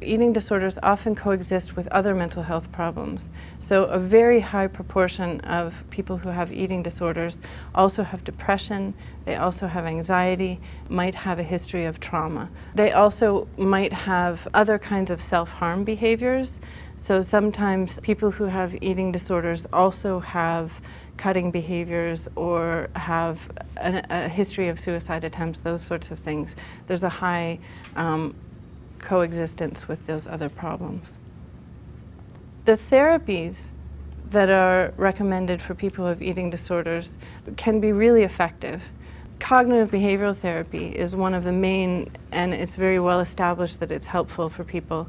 eating 0.00 0.32
disorders 0.32 0.78
often 0.82 1.14
coexist 1.14 1.76
with 1.76 1.88
other 1.88 2.14
mental 2.14 2.42
health 2.42 2.70
problems. 2.72 3.30
So, 3.58 3.84
a 3.84 3.98
very 3.98 4.40
high 4.40 4.66
proportion 4.66 5.40
of 5.40 5.84
people 5.90 6.18
who 6.18 6.28
have 6.28 6.52
eating 6.52 6.82
disorders 6.82 7.40
also 7.74 8.02
have 8.02 8.24
depression, 8.24 8.94
they 9.24 9.36
also 9.36 9.66
have 9.66 9.86
anxiety, 9.86 10.60
might 10.88 11.14
have 11.14 11.38
a 11.38 11.42
history 11.42 11.84
of 11.84 12.00
trauma. 12.00 12.50
They 12.74 12.92
also 12.92 13.48
might 13.56 13.92
have 13.92 14.46
other 14.54 14.78
kinds 14.78 15.10
of 15.10 15.20
self 15.20 15.52
harm 15.52 15.84
behaviors. 15.84 16.60
So, 16.96 17.22
sometimes 17.22 17.98
people 18.00 18.30
who 18.30 18.44
have 18.44 18.80
eating 18.82 19.12
disorders 19.12 19.66
also 19.72 20.20
have 20.20 20.80
cutting 21.16 21.50
behaviors 21.50 22.28
or 22.36 22.88
have 22.96 23.50
a, 23.76 24.02
a 24.08 24.28
history 24.28 24.68
of 24.68 24.80
suicide 24.80 25.24
attempts, 25.24 25.60
those 25.60 25.82
sorts 25.82 26.10
of 26.10 26.18
things. 26.18 26.56
There's 26.86 27.02
a 27.02 27.08
high 27.08 27.58
um, 27.96 28.34
coexistence 28.98 29.88
with 29.88 30.06
those 30.06 30.26
other 30.26 30.48
problems. 30.48 31.18
The 32.64 32.72
therapies 32.72 33.72
that 34.30 34.50
are 34.50 34.92
recommended 34.96 35.62
for 35.62 35.74
people 35.74 36.04
with 36.04 36.22
eating 36.22 36.50
disorders 36.50 37.16
can 37.56 37.80
be 37.80 37.92
really 37.92 38.24
effective. 38.24 38.90
Cognitive 39.38 39.90
behavioral 39.90 40.36
therapy 40.36 40.88
is 40.88 41.16
one 41.16 41.32
of 41.32 41.44
the 41.44 41.52
main, 41.52 42.10
and 42.32 42.52
it's 42.52 42.74
very 42.74 43.00
well 43.00 43.20
established 43.20 43.80
that 43.80 43.90
it's 43.90 44.06
helpful 44.06 44.48
for 44.48 44.64
people. 44.64 45.08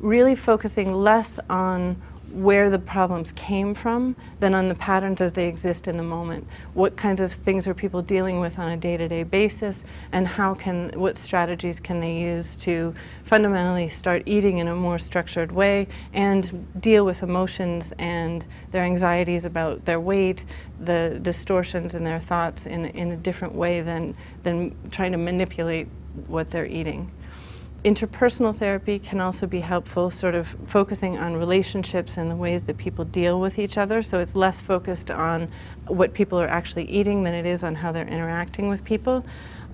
Really 0.00 0.34
focusing 0.34 0.92
less 0.92 1.40
on 1.48 2.00
where 2.32 2.68
the 2.68 2.78
problems 2.78 3.32
came 3.32 3.74
from 3.74 4.14
than 4.40 4.54
on 4.54 4.68
the 4.68 4.74
patterns 4.74 5.20
as 5.20 5.32
they 5.32 5.48
exist 5.48 5.88
in 5.88 5.96
the 5.96 6.02
moment. 6.02 6.46
What 6.74 6.96
kinds 6.96 7.20
of 7.20 7.32
things 7.32 7.66
are 7.66 7.74
people 7.74 8.02
dealing 8.02 8.40
with 8.40 8.58
on 8.58 8.70
a 8.70 8.76
day-to-day 8.76 9.22
basis 9.24 9.84
and 10.12 10.26
how 10.26 10.54
can 10.54 10.90
what 10.94 11.16
strategies 11.16 11.80
can 11.80 12.00
they 12.00 12.18
use 12.18 12.56
to 12.56 12.94
fundamentally 13.24 13.88
start 13.88 14.22
eating 14.26 14.58
in 14.58 14.68
a 14.68 14.76
more 14.76 14.98
structured 14.98 15.52
way 15.52 15.88
and 16.12 16.66
deal 16.80 17.04
with 17.04 17.22
emotions 17.22 17.92
and 17.98 18.44
their 18.70 18.84
anxieties 18.84 19.44
about 19.44 19.84
their 19.84 20.00
weight, 20.00 20.44
the 20.80 21.18
distortions 21.22 21.94
in 21.94 22.04
their 22.04 22.20
thoughts 22.20 22.66
in, 22.66 22.86
in 22.86 23.12
a 23.12 23.16
different 23.16 23.54
way 23.54 23.80
than, 23.80 24.14
than 24.42 24.76
trying 24.90 25.12
to 25.12 25.18
manipulate 25.18 25.88
what 26.26 26.50
they're 26.50 26.66
eating 26.66 27.10
interpersonal 27.84 28.54
therapy 28.54 28.98
can 28.98 29.20
also 29.20 29.46
be 29.46 29.60
helpful, 29.60 30.10
sort 30.10 30.34
of 30.34 30.48
focusing 30.66 31.16
on 31.16 31.36
relationships 31.36 32.16
and 32.16 32.30
the 32.30 32.36
ways 32.36 32.64
that 32.64 32.76
people 32.76 33.04
deal 33.04 33.40
with 33.40 33.58
each 33.58 33.78
other. 33.78 34.02
So 34.02 34.18
it's 34.18 34.34
less 34.34 34.60
focused 34.60 35.10
on 35.10 35.48
what 35.86 36.12
people 36.12 36.40
are 36.40 36.48
actually 36.48 36.84
eating 36.90 37.22
than 37.22 37.34
it 37.34 37.46
is 37.46 37.62
on 37.62 37.76
how 37.76 37.92
they're 37.92 38.08
interacting 38.08 38.68
with 38.68 38.84
people. 38.84 39.24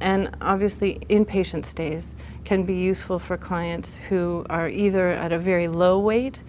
And 0.01 0.37
obviously, 0.41 0.99
inpatient 1.09 1.65
stays 1.65 2.15
can 2.45 2.65
be 2.65 2.75
useful 2.75 3.19
for 3.19 3.39
clients 3.39 3.97
who 3.97 4.45
are 4.51 4.69
either 4.69 5.11
at 5.11 5.33
a 5.33 5.39
very 5.39 5.69
low 5.69 5.99
weight 5.99 6.43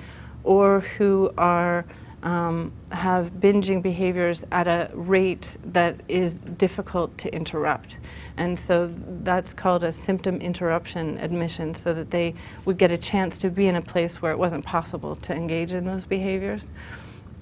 or 0.44 0.82
who 0.82 1.32
are 1.38 1.86
um, 2.24 2.72
have 2.92 3.32
binging 3.34 3.82
behaviors 3.82 4.46
at 4.52 4.68
a 4.68 4.90
rate 4.94 5.58
that 5.66 6.02
is 6.08 6.38
difficult 6.38 7.18
to 7.20 7.34
interrupt. 7.34 7.98
And 8.38 8.58
so 8.58 8.92
that's 9.24 9.54
called 9.54 9.84
a 9.84 9.92
symptom 9.92 10.38
interruption 10.42 11.18
admission, 11.20 11.74
so 11.74 11.94
that 11.94 12.10
they 12.12 12.34
would 12.66 12.78
get 12.78 12.92
a 12.92 12.98
chance 12.98 13.38
to 13.40 13.50
be 13.50 13.68
in 13.68 13.76
a 13.76 13.82
place 13.82 14.22
where 14.22 14.32
it 14.32 14.40
wasn't 14.40 14.66
possible 14.66 15.16
to 15.18 15.34
engage 15.34 15.72
in 15.72 15.86
those 15.86 16.06
behaviors. 16.06 16.68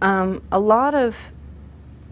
Um, 0.01 0.41
a 0.51 0.59
lot 0.59 0.95
of 0.95 1.31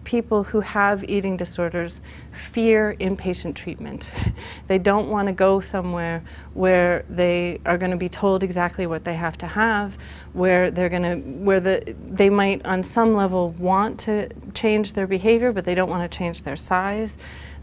people 0.04 0.44
who 0.44 0.60
have 0.60 1.04
eating 1.04 1.36
disorders 1.36 2.00
fear 2.32 2.96
inpatient 3.00 3.54
treatment. 3.54 4.10
they 4.68 4.78
don't 4.78 5.08
want 5.08 5.26
to 5.26 5.32
go 5.32 5.60
somewhere 5.60 6.22
where 6.54 7.04
they 7.08 7.60
are 7.66 7.78
going 7.78 7.90
to 7.90 7.96
be 7.96 8.08
told 8.08 8.42
exactly 8.42 8.86
what 8.86 9.04
they 9.04 9.14
have 9.14 9.38
to 9.38 9.46
have, 9.46 9.96
where 10.32 10.70
they're 10.70 10.88
going 10.88 11.02
to 11.02 11.16
where 11.16 11.60
the 11.60 11.94
they 12.04 12.30
might 12.30 12.64
on 12.64 12.82
some 12.82 13.14
level 13.14 13.50
want 13.50 14.00
to 14.00 14.28
change 14.54 14.92
their 14.94 15.06
behavior 15.06 15.52
but 15.52 15.64
they 15.64 15.74
don't 15.74 15.90
want 15.90 16.10
to 16.10 16.18
change 16.18 16.42
their 16.42 16.56
size. 16.56 17.16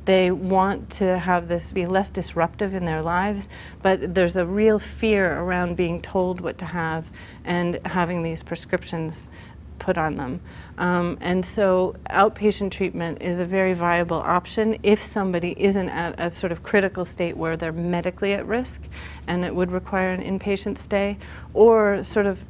They 0.06 0.32
want 0.32 0.89
to 0.91 1.19
have 1.19 1.47
this 1.47 1.71
be 1.71 1.86
less 1.86 2.10
disruptive 2.10 2.73
in 2.73 2.86
their 2.86 3.02
lives, 3.02 3.47
but 3.82 4.15
there's 4.15 4.38
a 4.38 4.45
real 4.45 4.80
fear 4.80 5.39
around 5.39 5.75
being 5.75 6.02
told 6.02 6.41
what 6.41 6.58
to 6.60 6.65
have 6.65 7.06
and 7.43 7.80
having 7.86 8.23
these 8.23 8.41
prescriptions 8.41 9.30
put 9.79 9.97
on 9.97 10.17
them. 10.17 10.39
Um, 10.77 11.17
and 11.21 11.43
so 11.43 11.95
outpatient 12.09 12.71
treatment 12.71 13.21
is 13.21 13.39
a 13.39 13.45
very 13.45 13.73
viable 13.73 14.17
option 14.17 14.77
if 14.83 15.03
somebody 15.03 15.55
isn't 15.57 15.89
at 15.89 16.19
a 16.19 16.29
sort 16.29 16.51
of 16.51 16.61
critical 16.63 17.05
state 17.05 17.35
where 17.35 17.57
they're 17.57 17.71
medically 17.71 18.33
at 18.33 18.45
risk 18.45 18.81
and 19.27 19.43
it 19.43 19.53
would 19.53 19.71
require 19.71 20.11
an 20.11 20.21
inpatient 20.21 20.77
stay, 20.77 21.17
or 21.53 22.03
sort 22.03 22.25
of 22.25 22.45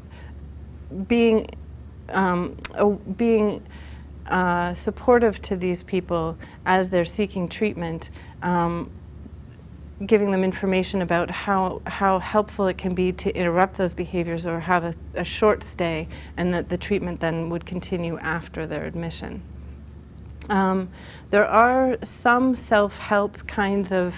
being, 1.07 1.47
um, 2.09 2.57
being 3.17 3.63
uh, 4.27 4.73
supportive 4.73 5.41
to 5.41 5.55
these 5.55 5.83
people 5.83 6.37
as 6.65 6.89
they're 6.89 7.05
seeking 7.05 7.47
treatment. 7.47 8.09
Um, 8.41 8.91
giving 10.05 10.31
them 10.31 10.43
information 10.43 11.01
about 11.01 11.29
how, 11.29 11.81
how 11.85 12.19
helpful 12.19 12.67
it 12.67 12.77
can 12.77 12.95
be 12.95 13.12
to 13.12 13.35
interrupt 13.35 13.77
those 13.77 13.93
behaviors 13.93 14.45
or 14.45 14.59
have 14.59 14.83
a, 14.83 14.95
a 15.15 15.25
short 15.25 15.63
stay, 15.63 16.07
and 16.38 16.53
that 16.53 16.69
the 16.69 16.77
treatment 16.77 17.19
then 17.19 17.49
would 17.49 17.65
continue 17.65 18.17
after 18.19 18.65
their 18.65 18.85
admission. 18.85 19.41
Um, 20.49 20.89
there 21.29 21.45
are 21.45 21.97
some 22.01 22.55
self 22.55 22.97
help 22.97 23.45
kinds 23.45 23.91
of 23.91 24.15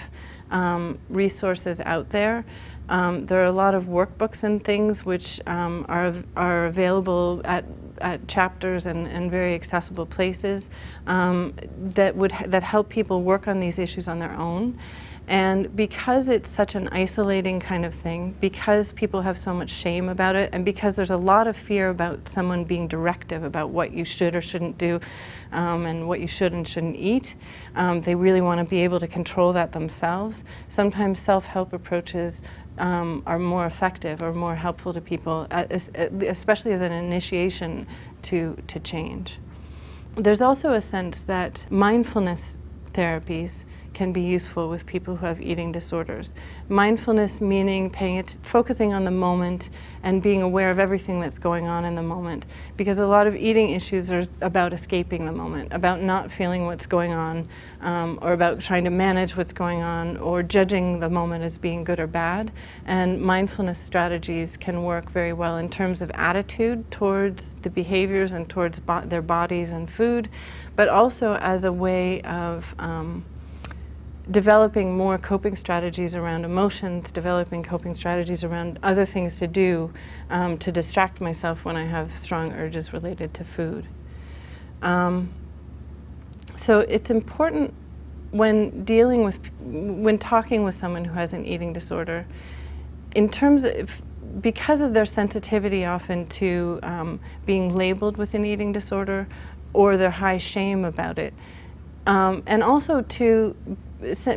um, 0.50 0.98
resources 1.08 1.80
out 1.80 2.10
there. 2.10 2.44
Um, 2.88 3.26
there 3.26 3.40
are 3.40 3.46
a 3.46 3.52
lot 3.52 3.74
of 3.74 3.84
workbooks 3.84 4.44
and 4.44 4.62
things 4.62 5.04
which 5.04 5.40
um, 5.46 5.86
are, 5.88 6.12
are 6.36 6.66
available 6.66 7.40
at, 7.44 7.64
at 8.00 8.26
chapters 8.28 8.86
and, 8.86 9.06
and 9.06 9.30
very 9.30 9.54
accessible 9.54 10.04
places 10.04 10.68
um, 11.06 11.54
that, 11.78 12.16
would, 12.16 12.32
that 12.46 12.62
help 12.62 12.88
people 12.88 13.22
work 13.22 13.48
on 13.48 13.60
these 13.60 13.78
issues 13.78 14.08
on 14.08 14.18
their 14.18 14.32
own. 14.32 14.78
And 15.28 15.74
because 15.76 16.28
it's 16.28 16.50
such 16.50 16.74
an 16.74 16.88
isolating 16.88 17.60
kind 17.60 17.84
of 17.84 17.94
thing, 17.94 18.34
because 18.40 18.90
people 18.92 19.22
have 19.22 19.38
so 19.38 19.54
much 19.54 19.70
shame 19.70 20.08
about 20.08 20.34
it, 20.34 20.50
and 20.52 20.64
because 20.64 20.96
there's 20.96 21.12
a 21.12 21.16
lot 21.16 21.46
of 21.46 21.56
fear 21.56 21.90
about 21.90 22.26
someone 22.26 22.64
being 22.64 22.88
directive 22.88 23.44
about 23.44 23.70
what 23.70 23.92
you 23.92 24.04
should 24.04 24.34
or 24.34 24.40
shouldn't 24.40 24.78
do 24.78 24.98
um, 25.52 25.86
and 25.86 26.08
what 26.08 26.20
you 26.20 26.26
should 26.26 26.52
and 26.52 26.66
shouldn't 26.66 26.96
eat, 26.96 27.36
um, 27.76 28.00
they 28.00 28.16
really 28.16 28.40
want 28.40 28.58
to 28.58 28.64
be 28.64 28.82
able 28.82 28.98
to 28.98 29.06
control 29.06 29.52
that 29.52 29.72
themselves. 29.72 30.44
Sometimes 30.68 31.20
self 31.20 31.46
help 31.46 31.72
approaches 31.72 32.42
um, 32.78 33.22
are 33.24 33.38
more 33.38 33.66
effective 33.66 34.22
or 34.22 34.32
more 34.32 34.56
helpful 34.56 34.92
to 34.92 35.00
people, 35.00 35.46
uh, 35.52 35.66
especially 35.70 36.72
as 36.72 36.80
an 36.80 36.92
initiation 36.92 37.86
to, 38.22 38.56
to 38.66 38.80
change. 38.80 39.38
There's 40.16 40.40
also 40.40 40.72
a 40.72 40.80
sense 40.80 41.22
that 41.22 41.64
mindfulness 41.70 42.58
therapies 42.92 43.64
can 43.94 44.12
be 44.12 44.20
useful 44.20 44.68
with 44.68 44.86
people 44.86 45.16
who 45.16 45.26
have 45.26 45.40
eating 45.40 45.72
disorders. 45.72 46.34
Mindfulness 46.68 47.40
meaning 47.40 47.90
paying 47.90 48.16
it, 48.16 48.36
focusing 48.42 48.92
on 48.92 49.04
the 49.04 49.10
moment 49.10 49.70
and 50.02 50.22
being 50.22 50.42
aware 50.42 50.70
of 50.70 50.78
everything 50.78 51.20
that's 51.20 51.38
going 51.38 51.66
on 51.66 51.84
in 51.84 51.94
the 51.94 52.02
moment. 52.02 52.46
Because 52.76 52.98
a 52.98 53.06
lot 53.06 53.26
of 53.26 53.36
eating 53.36 53.70
issues 53.70 54.10
are 54.10 54.24
about 54.40 54.72
escaping 54.72 55.26
the 55.26 55.32
moment, 55.32 55.72
about 55.72 56.00
not 56.00 56.30
feeling 56.30 56.66
what's 56.66 56.86
going 56.86 57.12
on, 57.12 57.48
um, 57.80 58.18
or 58.22 58.32
about 58.32 58.60
trying 58.60 58.84
to 58.84 58.90
manage 58.90 59.36
what's 59.36 59.52
going 59.52 59.82
on, 59.82 60.16
or 60.16 60.42
judging 60.42 61.00
the 61.00 61.10
moment 61.10 61.44
as 61.44 61.58
being 61.58 61.84
good 61.84 62.00
or 62.00 62.06
bad. 62.06 62.52
And 62.84 63.20
mindfulness 63.20 63.78
strategies 63.78 64.56
can 64.56 64.82
work 64.82 65.10
very 65.10 65.32
well 65.32 65.56
in 65.56 65.68
terms 65.68 66.02
of 66.02 66.10
attitude 66.14 66.90
towards 66.90 67.54
the 67.62 67.70
behaviors 67.70 68.32
and 68.32 68.48
towards 68.48 68.80
bo- 68.80 69.02
their 69.02 69.22
bodies 69.22 69.70
and 69.70 69.90
food, 69.90 70.28
but 70.76 70.88
also 70.88 71.36
as 71.36 71.64
a 71.64 71.72
way 71.72 72.20
of 72.22 72.74
um, 72.78 73.24
developing 74.32 74.96
more 74.96 75.18
coping 75.18 75.54
strategies 75.54 76.14
around 76.14 76.44
emotions, 76.44 77.10
developing 77.10 77.62
coping 77.62 77.94
strategies 77.94 78.42
around 78.42 78.78
other 78.82 79.04
things 79.04 79.38
to 79.38 79.46
do 79.46 79.92
um, 80.30 80.58
to 80.58 80.72
distract 80.72 81.20
myself 81.20 81.64
when 81.64 81.76
I 81.76 81.84
have 81.84 82.10
strong 82.16 82.52
urges 82.52 82.92
related 82.92 83.34
to 83.34 83.44
food. 83.44 83.86
Um, 84.80 85.32
so 86.56 86.80
it's 86.80 87.10
important 87.10 87.72
when 88.30 88.84
dealing 88.84 89.24
with, 89.24 89.38
when 89.60 90.18
talking 90.18 90.64
with 90.64 90.74
someone 90.74 91.04
who 91.04 91.14
has 91.14 91.32
an 91.32 91.44
eating 91.44 91.72
disorder, 91.72 92.26
in 93.14 93.28
terms 93.28 93.64
of, 93.64 94.02
because 94.40 94.80
of 94.80 94.94
their 94.94 95.04
sensitivity 95.04 95.84
often 95.84 96.26
to 96.26 96.80
um, 96.82 97.20
being 97.44 97.74
labeled 97.74 98.16
with 98.16 98.34
an 98.34 98.46
eating 98.46 98.72
disorder 98.72 99.28
or 99.74 99.96
their 99.98 100.10
high 100.10 100.38
shame 100.38 100.84
about 100.84 101.18
it, 101.18 101.34
um, 102.06 102.42
and 102.46 102.62
also 102.62 103.02
to 103.02 103.54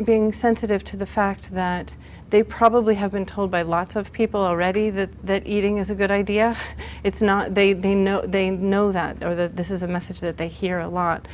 being 0.06 0.32
sensitive 0.32 0.84
to 0.86 0.98
the 0.98 1.06
fact 1.06 1.54
that 1.54 1.96
they 2.30 2.44
probably 2.44 2.96
have 2.96 3.12
been 3.12 3.26
told 3.26 3.52
by 3.52 3.62
lots 3.62 3.96
of 3.96 4.12
people 4.12 4.42
already 4.42 4.90
that, 4.90 5.10
that 5.26 5.46
eating 5.46 5.78
is 5.78 5.90
a 5.90 5.96
good 5.96 6.12
idea. 6.12 6.58
It's 7.04 7.22
not 7.22 7.54
they, 7.54 7.74
they 7.74 7.94
know 7.94 8.22
they 8.22 8.50
know 8.50 8.92
that 8.92 9.24
or 9.24 9.36
that 9.36 9.56
this 9.56 9.70
is 9.70 9.84
a 9.84 9.88
message 9.88 10.22
that 10.22 10.38
they 10.38 10.48
hear 10.48 10.80
a 10.80 10.88
lot. 10.88 11.28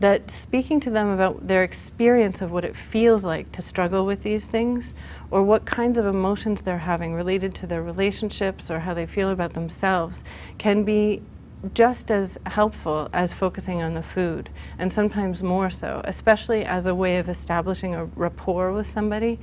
That 0.00 0.30
speaking 0.30 0.80
to 0.80 0.90
them 0.90 1.08
about 1.08 1.46
their 1.46 1.62
experience 1.62 2.42
of 2.42 2.50
what 2.52 2.64
it 2.64 2.76
feels 2.76 3.24
like 3.24 3.52
to 3.52 3.62
struggle 3.62 4.04
with 4.04 4.22
these 4.22 4.44
things 4.44 4.92
or 5.30 5.42
what 5.42 5.64
kinds 5.64 5.96
of 5.96 6.04
emotions 6.04 6.60
they're 6.60 6.78
having 6.78 7.14
related 7.14 7.54
to 7.56 7.66
their 7.66 7.82
relationships 7.82 8.70
or 8.70 8.80
how 8.80 8.92
they 8.92 9.06
feel 9.06 9.30
about 9.30 9.54
themselves 9.54 10.22
can 10.58 10.84
be 10.84 11.22
just 11.72 12.10
as 12.10 12.38
helpful 12.46 13.08
as 13.12 13.32
focusing 13.32 13.82
on 13.82 13.94
the 13.94 14.02
food, 14.02 14.50
and 14.78 14.92
sometimes 14.92 15.42
more 15.42 15.70
so, 15.70 16.02
especially 16.04 16.64
as 16.64 16.86
a 16.86 16.94
way 16.94 17.16
of 17.18 17.28
establishing 17.28 17.94
a 17.94 18.04
rapport 18.04 18.72
with 18.72 18.86
somebody. 18.86 19.38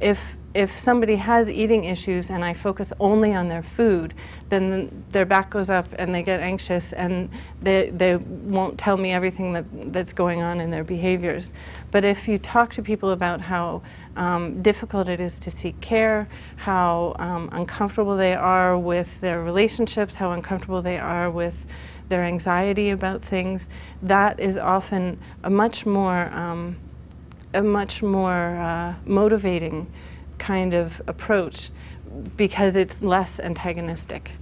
If 0.00 0.36
if 0.54 0.78
somebody 0.78 1.16
has 1.16 1.50
eating 1.50 1.82
issues 1.82 2.30
and 2.30 2.44
I 2.44 2.54
focus 2.54 2.92
only 3.00 3.34
on 3.34 3.48
their 3.48 3.62
food, 3.62 4.14
then 4.50 5.04
their 5.10 5.26
back 5.26 5.50
goes 5.50 5.68
up 5.68 5.86
and 5.98 6.14
they 6.14 6.22
get 6.22 6.38
anxious 6.38 6.92
and 6.92 7.28
they, 7.60 7.90
they 7.90 8.16
won't 8.16 8.78
tell 8.78 8.96
me 8.96 9.10
everything 9.10 9.52
that, 9.54 9.64
that's 9.92 10.12
going 10.12 10.42
on 10.42 10.60
in 10.60 10.70
their 10.70 10.84
behaviors. 10.84 11.52
But 11.90 12.04
if 12.04 12.28
you 12.28 12.38
talk 12.38 12.72
to 12.74 12.82
people 12.82 13.10
about 13.10 13.40
how 13.40 13.82
um, 14.16 14.62
difficult 14.62 15.08
it 15.08 15.20
is 15.20 15.40
to 15.40 15.50
seek 15.50 15.80
care, 15.80 16.28
how 16.54 17.16
um, 17.18 17.48
uncomfortable 17.50 18.16
they 18.16 18.34
are 18.34 18.78
with 18.78 19.20
their 19.20 19.42
relationships, 19.42 20.16
how 20.16 20.30
uncomfortable 20.30 20.82
they 20.82 21.00
are 21.00 21.28
with 21.30 21.66
their 22.08 22.22
anxiety 22.22 22.90
about 22.90 23.22
things, 23.22 23.68
that 24.02 24.38
is 24.38 24.56
often 24.56 25.18
a 25.42 25.50
much 25.50 25.84
more, 25.84 26.32
um, 26.32 26.76
a 27.54 27.62
much 27.62 28.04
more 28.04 28.56
uh, 28.56 28.94
motivating 29.04 29.90
kind 30.38 30.74
of 30.74 31.00
approach 31.06 31.70
because 32.36 32.76
it's 32.76 33.02
less 33.02 33.40
antagonistic. 33.40 34.32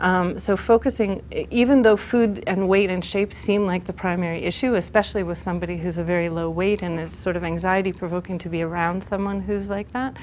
Um, 0.00 0.38
so 0.38 0.56
focusing, 0.56 1.22
even 1.50 1.82
though 1.82 1.96
food 1.96 2.44
and 2.46 2.68
weight 2.68 2.88
and 2.88 3.04
shape 3.04 3.32
seem 3.32 3.66
like 3.66 3.84
the 3.84 3.92
primary 3.92 4.42
issue, 4.44 4.74
especially 4.74 5.24
with 5.24 5.38
somebody 5.38 5.76
who's 5.76 5.98
a 5.98 6.04
very 6.04 6.28
low 6.28 6.50
weight 6.50 6.82
and 6.82 7.00
it's 7.00 7.16
sort 7.16 7.36
of 7.36 7.42
anxiety 7.42 7.92
provoking 7.92 8.38
to 8.38 8.48
be 8.48 8.62
around 8.62 9.02
someone 9.02 9.40
who's 9.40 9.68
like 9.68 9.90
that, 9.92 10.16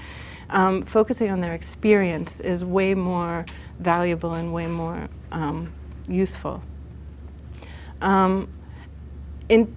um, 0.50 0.84
focusing 0.84 1.30
on 1.30 1.42
their 1.42 1.54
experience 1.54 2.40
is 2.40 2.64
way 2.64 2.96
more 2.96 3.46
valuable 3.80 4.34
and 4.34 4.54
way 4.54 4.68
more 4.68 5.10
um, 5.32 5.74
useful. 6.08 6.64
Um, 8.02 8.48
in 9.50 9.76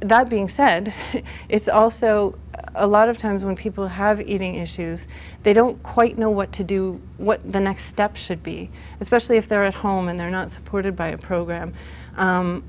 that 0.00 0.28
being 0.30 0.48
said, 0.48 0.94
it's 1.48 1.68
also 1.68 2.38
a 2.76 2.86
lot 2.86 3.08
of 3.08 3.18
times 3.18 3.44
when 3.44 3.56
people 3.56 3.88
have 3.88 4.20
eating 4.20 4.54
issues, 4.54 5.08
they 5.42 5.52
don't 5.52 5.82
quite 5.82 6.16
know 6.18 6.30
what 6.30 6.52
to 6.52 6.64
do, 6.64 7.00
what 7.16 7.40
the 7.50 7.60
next 7.60 7.86
step 7.86 8.16
should 8.16 8.42
be, 8.42 8.70
especially 9.00 9.36
if 9.36 9.48
they're 9.48 9.64
at 9.64 9.74
home 9.74 10.08
and 10.08 10.20
they're 10.20 10.30
not 10.30 10.50
supported 10.50 10.94
by 10.94 11.08
a 11.08 11.18
program. 11.18 11.72
Um, 12.16 12.62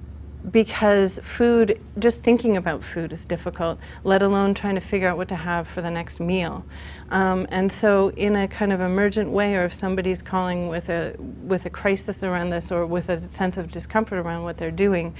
because 0.52 1.20
food, 1.24 1.80
just 2.00 2.24
thinking 2.24 2.56
about 2.56 2.84
food 2.84 3.12
is 3.12 3.26
difficult, 3.26 3.80
let 4.04 4.22
alone 4.24 4.54
trying 4.54 4.76
to 4.76 4.82
figure 4.82 5.08
out 5.08 5.18
what 5.18 5.28
to 5.28 5.36
have 5.36 5.68
for 5.68 5.82
the 5.82 5.92
next 5.92 6.20
meal. 6.20 6.66
Um, 7.10 7.48
and 7.50 7.72
so, 7.72 8.10
in 8.10 8.36
a 8.36 8.48
kind 8.48 8.72
of 8.72 8.80
emergent 8.80 9.32
way, 9.32 9.56
or 9.56 9.66
if 9.66 9.74
somebody's 9.74 10.22
calling 10.22 10.68
with 10.70 10.90
a 10.90 11.16
with 11.44 11.66
a 11.66 11.70
crisis 11.70 12.24
around 12.24 12.50
this, 12.50 12.72
or 12.72 12.86
with 12.86 13.10
a 13.10 13.22
sense 13.32 13.58
of 13.58 13.72
discomfort 13.72 14.20
around 14.20 14.44
what 14.44 14.58
they're 14.58 14.72
doing, 14.72 15.16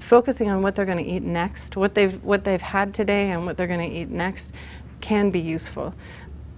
focusing 0.00 0.50
on 0.50 0.62
what 0.62 0.74
they're 0.74 0.86
going 0.86 1.04
to 1.04 1.10
eat 1.10 1.22
next, 1.22 1.76
what 1.76 1.94
they've 1.94 2.22
what 2.24 2.44
they've 2.44 2.60
had 2.60 2.92
today, 2.92 3.30
and 3.30 3.46
what 3.46 3.56
they're 3.56 3.66
going 3.66 3.88
to 3.88 3.96
eat 3.96 4.10
next, 4.10 4.52
can 5.00 5.30
be 5.30 5.40
useful. 5.40 5.94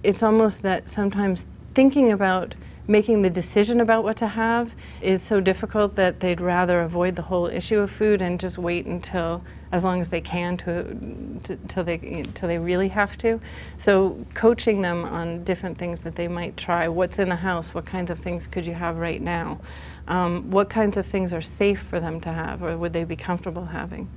It's 0.03 0.23
almost 0.23 0.63
that 0.63 0.89
sometimes 0.89 1.45
thinking 1.73 2.11
about 2.11 2.55
making 2.87 3.21
the 3.21 3.29
decision 3.29 3.79
about 3.79 4.03
what 4.03 4.17
to 4.17 4.27
have 4.27 4.75
is 5.01 5.21
so 5.21 5.39
difficult 5.39 5.95
that 5.95 6.19
they'd 6.19 6.41
rather 6.41 6.81
avoid 6.81 7.15
the 7.15 7.21
whole 7.21 7.47
issue 7.47 7.79
of 7.79 7.89
food 7.89 8.21
and 8.21 8.39
just 8.39 8.57
wait 8.57 8.85
until 8.85 9.41
as 9.71 9.83
long 9.83 10.01
as 10.01 10.09
they 10.09 10.21
can 10.21 10.57
to, 10.57 11.57
till 11.67 11.83
they 11.83 12.25
till 12.33 12.47
they 12.47 12.59
really 12.59 12.89
have 12.89 13.17
to. 13.17 13.39
So 13.77 14.25
coaching 14.33 14.81
them 14.81 15.05
on 15.05 15.43
different 15.43 15.77
things 15.77 16.01
that 16.01 16.15
they 16.15 16.27
might 16.27 16.57
try 16.57 16.87
what's 16.87 17.19
in 17.19 17.29
the 17.29 17.37
house 17.37 17.73
what 17.73 17.85
kinds 17.85 18.11
of 18.11 18.19
things 18.19 18.47
could 18.47 18.65
you 18.65 18.73
have 18.73 18.97
right 18.97 19.21
now 19.21 19.59
um, 20.07 20.51
what 20.51 20.69
kinds 20.69 20.97
of 20.97 21.05
things 21.05 21.33
are 21.33 21.41
safe 21.41 21.79
for 21.79 21.99
them 21.99 22.19
to 22.21 22.31
have 22.31 22.61
or 22.61 22.77
would 22.77 22.93
they 22.93 23.03
be 23.03 23.15
comfortable 23.15 23.65
having. 23.65 24.09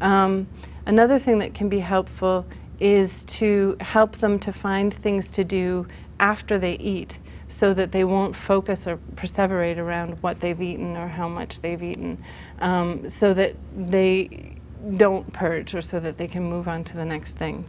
Um, 0.00 0.46
another 0.86 1.18
thing 1.18 1.38
that 1.40 1.54
can 1.54 1.68
be 1.68 1.80
helpful 1.80 2.46
is 2.78 3.24
to 3.24 3.76
help 3.80 4.18
them 4.18 4.38
to 4.38 4.52
find 4.52 4.94
things 4.94 5.30
to 5.32 5.44
do 5.44 5.86
after 6.18 6.58
they 6.58 6.74
eat 6.74 7.18
so 7.50 7.74
that 7.74 7.92
they 7.92 8.04
won't 8.04 8.36
focus 8.36 8.86
or 8.86 8.98
perseverate 9.16 9.76
around 9.76 10.22
what 10.22 10.40
they've 10.40 10.62
eaten 10.62 10.96
or 10.96 11.08
how 11.08 11.28
much 11.28 11.60
they've 11.60 11.82
eaten, 11.82 12.22
um, 12.60 13.10
so 13.10 13.34
that 13.34 13.56
they 13.76 14.56
don't 14.96 15.30
purge 15.32 15.74
or 15.74 15.82
so 15.82 16.00
that 16.00 16.16
they 16.16 16.28
can 16.28 16.44
move 16.44 16.68
on 16.68 16.84
to 16.84 16.96
the 16.96 17.04
next 17.04 17.36
thing. 17.36 17.64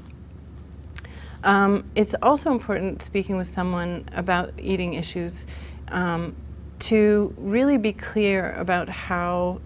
Um, 1.44 1.90
it's 1.96 2.14
also 2.22 2.52
important, 2.52 3.02
speaking 3.02 3.36
with 3.38 3.48
someone 3.48 4.08
about 4.14 4.54
eating 4.60 4.94
issues, 4.94 5.48
um, 5.88 6.36
to 6.80 7.34
really 7.38 7.78
be 7.78 7.92
clear 7.92 8.54
about 8.54 8.88
how 8.88 9.60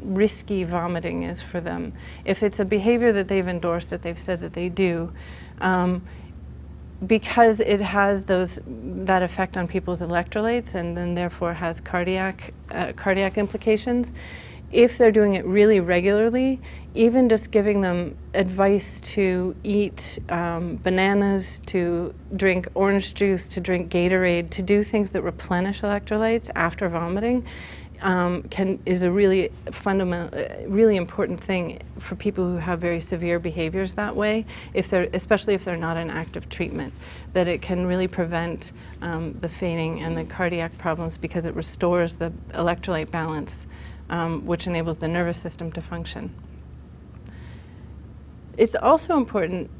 risky 0.00 0.64
vomiting 0.64 1.24
is 1.24 1.42
for 1.42 1.60
them. 1.60 1.92
If 2.24 2.42
it's 2.42 2.58
a 2.58 2.64
behavior 2.64 3.12
that 3.12 3.28
they've 3.28 3.46
endorsed, 3.46 3.90
that 3.90 4.02
they've 4.02 4.18
said 4.18 4.40
that 4.40 4.54
they 4.54 4.70
do, 4.70 5.12
um, 5.60 6.02
because 7.06 7.60
it 7.60 7.80
has 7.80 8.24
those 8.24 8.58
that 8.66 9.22
effect 9.22 9.56
on 9.56 9.68
people's 9.68 10.02
electrolytes 10.02 10.74
and 10.74 10.96
then 10.96 11.14
therefore 11.14 11.54
has 11.54 11.80
cardiac 11.80 12.52
uh, 12.70 12.92
cardiac 12.94 13.38
implications 13.38 14.12
if 14.72 14.98
they're 14.98 15.12
doing 15.12 15.34
it 15.34 15.44
really 15.46 15.80
regularly 15.80 16.60
even 16.94 17.28
just 17.28 17.52
giving 17.52 17.80
them 17.80 18.16
advice 18.34 19.00
to 19.00 19.54
eat 19.62 20.18
um, 20.28 20.76
bananas 20.76 21.60
to 21.66 22.12
drink 22.34 22.66
orange 22.74 23.14
juice 23.14 23.46
to 23.46 23.60
drink 23.60 23.90
gatorade 23.90 24.50
to 24.50 24.60
do 24.60 24.82
things 24.82 25.12
that 25.12 25.22
replenish 25.22 25.82
electrolytes 25.82 26.50
after 26.56 26.88
vomiting 26.88 27.46
um, 28.00 28.42
can 28.44 28.78
is 28.86 29.02
a 29.02 29.10
really 29.10 29.50
fundamental, 29.70 30.38
uh, 30.38 30.66
really 30.68 30.96
important 30.96 31.42
thing 31.42 31.80
for 31.98 32.14
people 32.14 32.44
who 32.44 32.56
have 32.56 32.80
very 32.80 33.00
severe 33.00 33.38
behaviors 33.38 33.94
that 33.94 34.14
way. 34.14 34.46
If 34.74 34.88
they're, 34.88 35.08
especially 35.12 35.54
if 35.54 35.64
they're 35.64 35.76
not 35.76 35.96
in 35.96 36.10
active 36.10 36.48
treatment, 36.48 36.94
that 37.32 37.48
it 37.48 37.62
can 37.62 37.86
really 37.86 38.08
prevent 38.08 38.72
um, 39.02 39.36
the 39.40 39.48
fainting 39.48 40.00
and 40.00 40.16
the 40.16 40.24
cardiac 40.24 40.76
problems 40.78 41.16
because 41.16 41.46
it 41.46 41.54
restores 41.54 42.16
the 42.16 42.32
electrolyte 42.50 43.10
balance, 43.10 43.66
um, 44.10 44.46
which 44.46 44.66
enables 44.66 44.98
the 44.98 45.08
nervous 45.08 45.38
system 45.38 45.72
to 45.72 45.82
function. 45.82 46.32
It's 48.56 48.74
also 48.74 49.16
important 49.16 49.70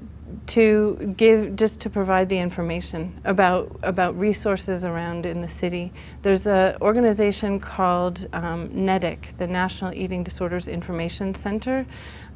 to 0.47 1.15
give 1.17 1.57
just 1.57 1.81
to 1.81 1.91
provide 1.91 2.29
the 2.29 2.39
information 2.39 3.21
about 3.25 3.79
about 3.83 4.19
resources 4.19 4.85
around 4.85 5.27
in 5.27 5.41
the 5.41 5.49
city. 5.49 5.93
There's 6.23 6.47
an 6.47 6.77
organization 6.81 7.61
called 7.61 8.27
um, 8.33 8.69
NEDIC, 8.71 9.37
the 9.39 9.47
National 9.47 9.93
Eating 9.95 10.23
Disorders 10.23 10.69
Information 10.69 11.35
Center, 11.35 11.87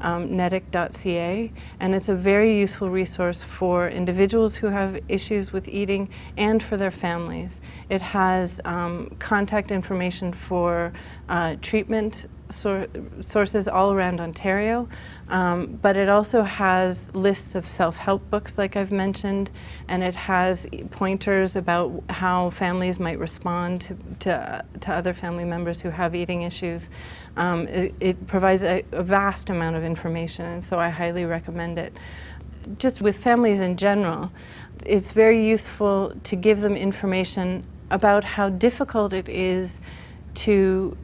um, 0.01 0.39
and 0.41 1.95
it's 1.95 2.09
a 2.09 2.15
very 2.15 2.59
useful 2.59 2.91
resource 2.91 3.43
for 3.43 3.89
individuals 3.89 4.57
who 4.57 4.69
have 4.69 5.01
issues 5.09 5.53
with 5.53 5.69
eating 5.69 6.09
and 6.37 6.63
for 6.63 6.77
their 6.77 6.91
families. 6.91 7.61
It 7.89 8.03
has 8.03 8.61
um, 8.65 9.15
contact 9.19 9.71
information 9.71 10.33
for 10.33 10.93
uh, 11.29 11.57
treatment 11.63 12.27
sor- 12.53 12.89
sources 13.21 13.67
all 13.67 13.93
around 13.93 14.21
Ontario, 14.21 14.89
um, 15.29 15.79
but 15.81 15.97
it 15.97 16.09
also 16.09 16.43
has 16.43 17.15
lists 17.15 17.55
of 17.55 17.67
self 17.67 17.97
help 17.97 18.29
books, 18.31 18.59
like 18.59 18.77
I've 18.77 18.93
mentioned, 18.93 19.51
and 19.89 20.03
it 20.03 20.15
has 20.15 20.67
pointers 20.91 21.57
about 21.57 22.03
how 22.11 22.51
families 22.51 23.01
might 23.01 23.19
respond 23.19 23.81
to, 23.83 23.97
to, 24.21 24.65
to 24.81 24.93
other 24.93 25.13
family 25.13 25.45
members 25.45 25.81
who 25.81 25.91
have 25.91 26.15
eating 26.15 26.43
issues. 26.43 26.91
Um, 27.37 27.67
it, 27.69 27.95
it, 28.01 28.27
provides 28.27 28.63
a, 28.63 28.85
a 28.93 29.03
vast 29.03 29.49
amount 29.49 29.77
of 29.77 29.82
information, 29.85 30.47
and 30.47 30.65
so 30.65 30.79
I 30.79 30.89
highly 30.89 31.25
recommend 31.25 31.79
it. 31.79 31.93
Just 32.79 33.01
with 33.01 33.17
families 33.17 33.61
in 33.61 33.77
general, 33.77 34.31
it's 34.87 35.13
very 35.13 35.47
useful 35.47 36.13
to 36.25 36.37
give 36.37 36.61
them 36.61 36.77
information 36.77 37.65
about 37.91 38.25
how 38.25 38.49
difficult 38.49 39.13
it 39.13 39.29
is 39.29 39.81
to 40.35 40.97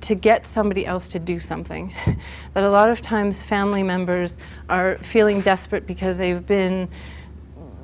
to 0.00 0.16
get 0.16 0.44
somebody 0.44 0.84
else 0.84 1.06
to 1.06 1.20
do 1.20 1.38
something. 1.38 1.94
that 2.54 2.64
a 2.64 2.70
lot 2.70 2.90
of 2.90 3.00
times 3.00 3.42
family 3.42 3.82
members 3.82 4.36
are 4.68 4.96
feeling 4.96 5.40
desperate 5.40 5.86
because 5.86 6.18
they've 6.18 6.44
been 6.44 6.88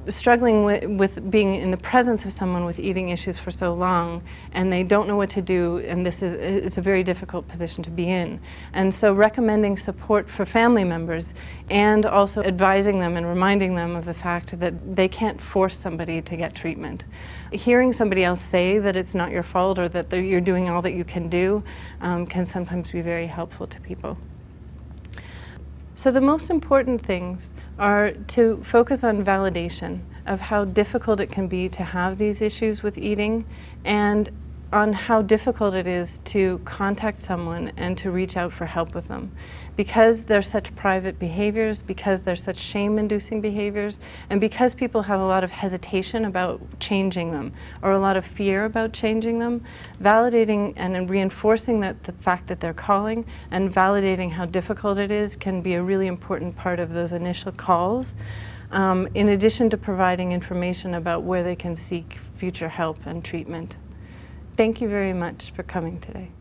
struggling 0.08 0.64
with, 0.64 0.84
with, 0.84 1.30
being 1.30 1.54
in 1.54 1.70
the 1.70 1.76
presence 1.76 2.24
of 2.24 2.32
someone 2.32 2.64
with 2.64 2.80
eating 2.80 3.10
issues 3.10 3.38
for 3.38 3.50
so 3.50 3.74
long 3.74 4.22
and 4.52 4.72
they 4.72 4.82
don't 4.82 5.06
know 5.06 5.16
what 5.16 5.30
to 5.30 5.42
do 5.42 5.78
and 5.78 6.06
this 6.06 6.22
is 6.22 6.32
it's 6.32 6.78
a 6.78 6.80
very 6.80 7.02
difficult 7.02 7.46
position 7.48 7.82
to 7.84 7.90
be 7.90 8.08
in. 8.08 8.40
And 8.72 8.94
so 8.94 9.12
recommending 9.12 9.76
support 9.76 10.28
for 10.28 10.46
family 10.46 10.84
members 10.84 11.34
and 11.70 12.06
also 12.06 12.42
advising 12.42 13.00
them 13.00 13.16
and 13.16 13.26
reminding 13.26 13.74
them 13.74 13.94
of 13.94 14.04
the 14.04 14.14
fact 14.14 14.58
that 14.58 14.96
they 14.96 15.08
can't 15.08 15.40
force 15.40 15.76
somebody 15.76 16.22
to 16.22 16.36
get 16.36 16.54
treatment. 16.54 17.04
Hearing 17.52 17.92
somebody 17.92 18.24
else 18.24 18.40
say 18.40 18.78
that 18.78 18.96
it's 18.96 19.14
not 19.14 19.30
your 19.30 19.42
fault 19.42 19.78
or 19.78 19.88
that 19.88 20.12
you're 20.12 20.40
doing 20.40 20.68
all 20.68 20.82
that 20.82 20.94
you 20.94 21.04
can 21.04 21.28
do 21.28 21.62
um, 22.00 22.26
can 22.26 22.46
sometimes 22.46 22.92
be 22.92 23.02
very 23.02 23.26
helpful 23.26 23.66
to 23.66 23.80
people 23.80 24.16
so 26.00 26.10
the 26.10 26.18
most 26.18 26.48
important 26.48 27.02
things 27.02 27.52
are 27.78 28.12
to 28.28 28.56
focus 28.64 29.04
on 29.04 29.22
validation 29.22 30.00
of 30.24 30.40
how 30.40 30.64
difficult 30.64 31.20
it 31.20 31.30
can 31.30 31.46
be 31.46 31.68
to 31.68 31.82
have 31.82 32.16
these 32.16 32.40
issues 32.40 32.82
with 32.82 32.96
eating 32.96 33.44
and 33.84 34.30
on 34.72 34.94
how 34.94 35.20
difficult 35.20 35.74
it 35.74 35.86
is 35.86 36.20
to 36.20 36.58
contact 36.64 37.18
someone 37.18 37.70
and 37.76 37.98
to 37.98 38.10
reach 38.10 38.38
out 38.38 38.50
for 38.50 38.64
help 38.64 38.94
with 38.94 39.08
them. 39.08 39.30
Because 39.80 40.24
they're 40.24 40.42
such 40.42 40.74
private 40.76 41.18
behaviors, 41.18 41.80
because 41.80 42.20
they're 42.20 42.36
such 42.36 42.58
shame 42.58 42.98
inducing 42.98 43.40
behaviors, 43.40 43.98
and 44.28 44.38
because 44.38 44.74
people 44.74 45.00
have 45.04 45.18
a 45.18 45.24
lot 45.24 45.42
of 45.42 45.50
hesitation 45.50 46.26
about 46.26 46.60
changing 46.80 47.32
them 47.32 47.54
or 47.80 47.92
a 47.92 47.98
lot 47.98 48.18
of 48.18 48.26
fear 48.26 48.66
about 48.66 48.92
changing 48.92 49.38
them, 49.38 49.64
validating 49.98 50.74
and 50.76 51.08
reinforcing 51.08 51.80
that 51.80 52.04
the 52.04 52.12
fact 52.12 52.46
that 52.48 52.60
they're 52.60 52.74
calling 52.74 53.24
and 53.50 53.72
validating 53.72 54.32
how 54.32 54.44
difficult 54.44 54.98
it 54.98 55.10
is 55.10 55.34
can 55.34 55.62
be 55.62 55.72
a 55.72 55.82
really 55.82 56.08
important 56.08 56.54
part 56.54 56.78
of 56.78 56.92
those 56.92 57.14
initial 57.14 57.50
calls. 57.50 58.14
Um, 58.72 59.08
in 59.14 59.30
addition 59.30 59.70
to 59.70 59.78
providing 59.78 60.32
information 60.32 60.92
about 60.92 61.22
where 61.22 61.42
they 61.42 61.56
can 61.56 61.74
seek 61.74 62.18
future 62.36 62.68
help 62.68 63.06
and 63.06 63.24
treatment. 63.24 63.78
Thank 64.58 64.82
you 64.82 64.90
very 64.90 65.14
much 65.14 65.52
for 65.52 65.62
coming 65.62 66.00
today. 66.00 66.32